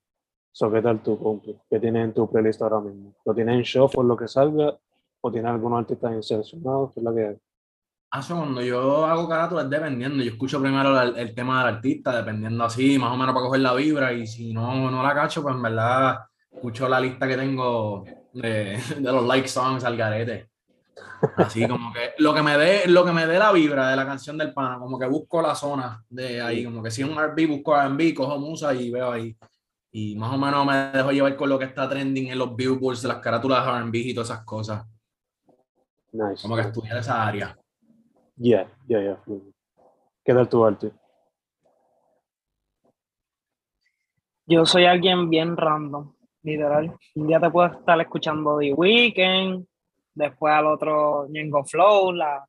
[0.52, 1.40] so, ¿qué tal tu?
[1.70, 3.14] ¿qué en tu playlist ahora mismo?
[3.24, 4.78] ¿lo tienes en show por lo que salga?
[5.22, 6.92] ¿o tienes algunos artistas insercionados?
[6.92, 7.40] ¿qué es la que
[8.12, 12.98] Ah, cuando yo hago carátulas dependiendo, yo escucho primero el, tema del artista, dependiendo así,
[12.98, 15.62] más o menos para coger la vibra, y si no, no la cacho, pues en
[15.62, 16.18] verdad
[16.50, 20.50] escucho la lista que tengo de, de los like songs al garete.
[21.36, 24.06] Así como que lo que me dé, lo que me dé la vibra de la
[24.06, 27.16] canción del pana, como que busco la zona de ahí, como que si es un
[27.16, 29.36] RB, busco RB, cojo musa y veo ahí.
[29.92, 33.04] Y más o menos me dejo llevar con lo que está trending en los billboards
[33.04, 34.84] las carátulas de RB y todas esas cosas.
[36.12, 36.42] Nice.
[36.42, 37.56] Como que estudiar esa área.
[38.42, 39.22] Ya, ya, ya.
[40.24, 40.92] ¿Qué tal tu arte?
[44.46, 46.96] Yo soy alguien bien random, literal.
[47.16, 49.66] Un día te puedo estar escuchando The Weeknd,
[50.14, 52.46] después al otro Ñengo Flow, la,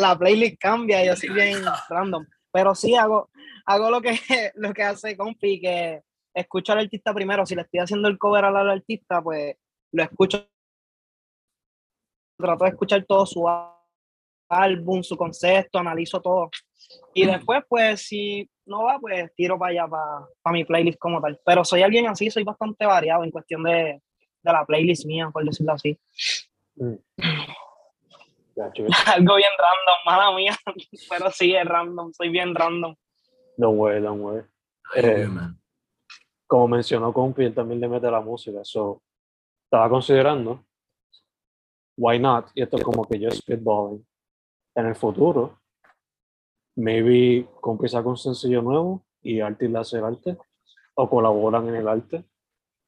[0.00, 1.58] la, playlist cambia y así bien
[1.90, 2.24] random.
[2.50, 3.28] Pero sí hago,
[3.66, 4.18] hago lo que,
[4.54, 6.00] lo que hace Compi, que
[6.32, 7.44] escucho al artista primero.
[7.44, 9.54] Si le estoy haciendo el cover al artista, pues
[9.92, 10.48] lo escucho.
[12.38, 13.46] Trato de escuchar todo su
[14.52, 16.50] álbum, su concepto, analizo todo.
[17.14, 21.20] Y después, pues, si no va, pues tiro para allá, para, para mi playlist como
[21.20, 21.40] tal.
[21.44, 24.00] Pero soy alguien así, soy bastante variado en cuestión de,
[24.42, 25.98] de la playlist mía, por decirlo así.
[26.76, 26.94] Mm.
[29.06, 30.54] Algo bien random, mala mía,
[31.08, 32.94] pero sí es random, soy bien random.
[33.56, 34.44] Don't worry, don't worry.
[34.94, 35.26] Eh,
[36.46, 38.60] como mencionó Compi, él también le mete la música.
[38.62, 39.02] So,
[39.64, 40.66] estaba considerando,
[41.96, 42.50] why not?
[42.54, 44.06] Y esto es como que yo spitballing.
[44.74, 45.60] En el futuro,
[46.76, 50.36] maybe Compi saca un sencillo nuevo y Artis le hace el arte,
[50.94, 52.24] o colaboran en el arte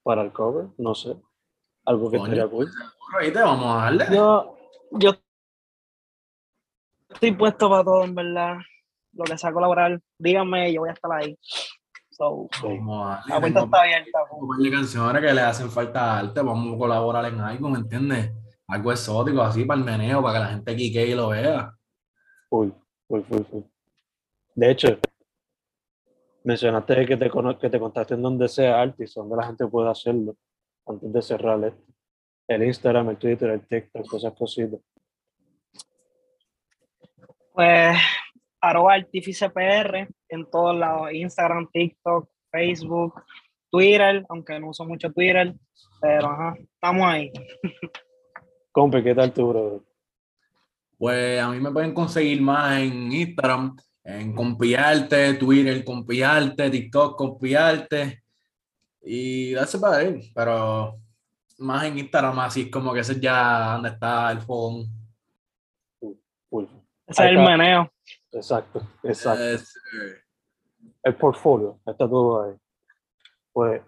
[0.03, 1.17] para el cover, no sé.
[1.85, 2.71] Algo que estaría cool.
[3.19, 4.07] Oíste, vamos a darle.
[4.11, 4.57] Yo,
[4.93, 5.13] yo
[7.11, 8.57] estoy puesto para todo, en verdad.
[9.13, 11.39] Lo que sea colaborar, díganme, yo voy a estar ahí.
[12.11, 13.41] So, Vamos a la darle.
[13.41, 14.19] puerta Tengo está abierta.
[14.31, 16.41] un par de canciones que le hacen falta arte.
[16.43, 18.33] Vamos a colaborar en algo, ¿me entiendes?
[18.67, 21.74] Algo exótico, así para el meneo, para que la gente quique y lo vea.
[22.55, 22.71] Full,
[23.09, 23.63] full, full, full.
[24.55, 25.01] De hecho,
[26.45, 27.29] mencionaste que te,
[27.61, 30.37] que te contacten donde sea Artis, donde la gente puede hacerlo,
[30.87, 31.83] antes de cerrar esto.
[32.47, 34.79] El Instagram, el Twitter, el TikTok, esas cositas.
[37.53, 37.97] Pues,
[38.61, 43.21] arroba artífice PR en todos lados, Instagram, TikTok, Facebook,
[43.69, 45.57] Twitter, aunque no uso mucho Twitter,
[46.01, 47.33] pero ajá, estamos ahí.
[48.71, 49.94] Compi, ¿qué tal tú, brother?
[51.05, 58.23] Pues a mí me pueden conseguir más en Instagram, en Compiarte, Twitter, Compiarte, TikTok, Compiarte.
[59.03, 60.99] Y darse para él, pero
[61.59, 64.87] más en Instagram, así es como que ese es ya donde está el fogón.
[67.07, 67.93] Ese es el meneo.
[68.33, 69.63] Exacto, exacto.
[71.03, 72.57] El portfolio, está todo ahí.
[73.53, 73.83] Pues,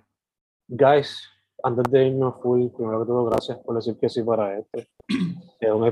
[0.69, 1.19] guys,
[1.63, 4.81] antes de irnos full, primero que todo, gracias por decir que sí para esto.
[5.59, 5.91] Es un,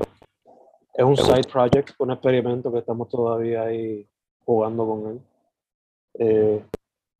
[0.97, 4.07] es un side project, un experimento que estamos todavía ahí
[4.45, 5.21] jugando con él.
[6.19, 6.65] Eh,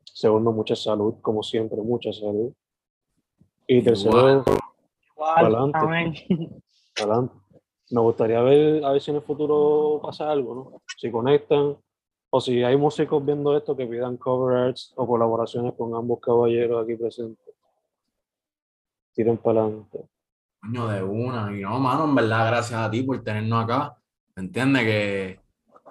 [0.04, 2.54] segundo, mucha salud, como siempre, mucha salud.
[3.68, 4.44] Y tercero,
[5.74, 6.14] amén.
[6.98, 7.36] adelante.
[7.92, 10.82] Me gustaría ver a ver si en el futuro pasa algo, ¿no?
[10.98, 11.78] Si conectan
[12.30, 16.84] o si hay músicos viendo esto que pidan cover arts o colaboraciones con ambos caballeros
[16.84, 17.54] aquí presentes.
[19.14, 20.00] Tiren para adelante.
[20.66, 21.56] Coño, de una.
[21.58, 23.96] Y no, mano, en verdad, gracias a ti por tenernos acá.
[24.36, 24.84] ¿Me entiendes?
[24.84, 25.40] Que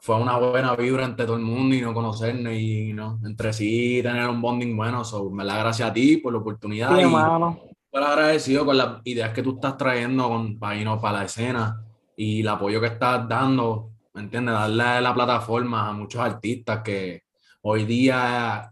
[0.01, 4.01] fue una buena vibra entre todo el mundo y no conocernos y no, entre sí
[4.03, 5.05] tener un bonding bueno.
[5.05, 7.61] So, en verdad, gracias a ti por la oportunidad Sí, y hermano.
[7.87, 11.81] súper agradecido con las ideas que tú estás trayendo con, para, irnos para la escena
[12.17, 14.55] y el apoyo que estás dando, ¿me entiendes?
[14.55, 17.23] Darle la plataforma a muchos artistas que
[17.63, 18.71] hoy día,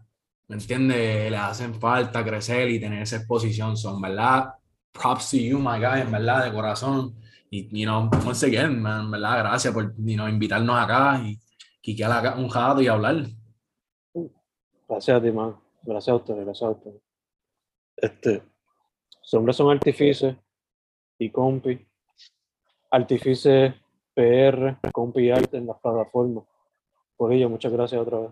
[0.49, 1.31] ¿me entiendes?
[1.31, 3.75] Les hacen falta crecer y tener esa exposición.
[3.75, 4.53] Son, ¿verdad?
[4.93, 7.15] Props to you, my guy, en verdad, de corazón.
[7.49, 11.39] Y, you know, once again, man, en verdad, gracias por you know, invitarnos acá y
[11.81, 13.25] quiquear acá un rato y hablar.
[14.87, 15.55] Gracias a ti, man.
[15.81, 17.01] Gracias a ustedes, gracias a ustedes.
[17.97, 18.43] Este,
[19.33, 20.37] hombres son Artifice
[21.19, 21.85] y Compi.
[22.91, 23.75] Artifice
[24.13, 26.45] PR, Compi Arte en las plataformas.
[27.15, 28.31] Por ello, muchas gracias otra vez.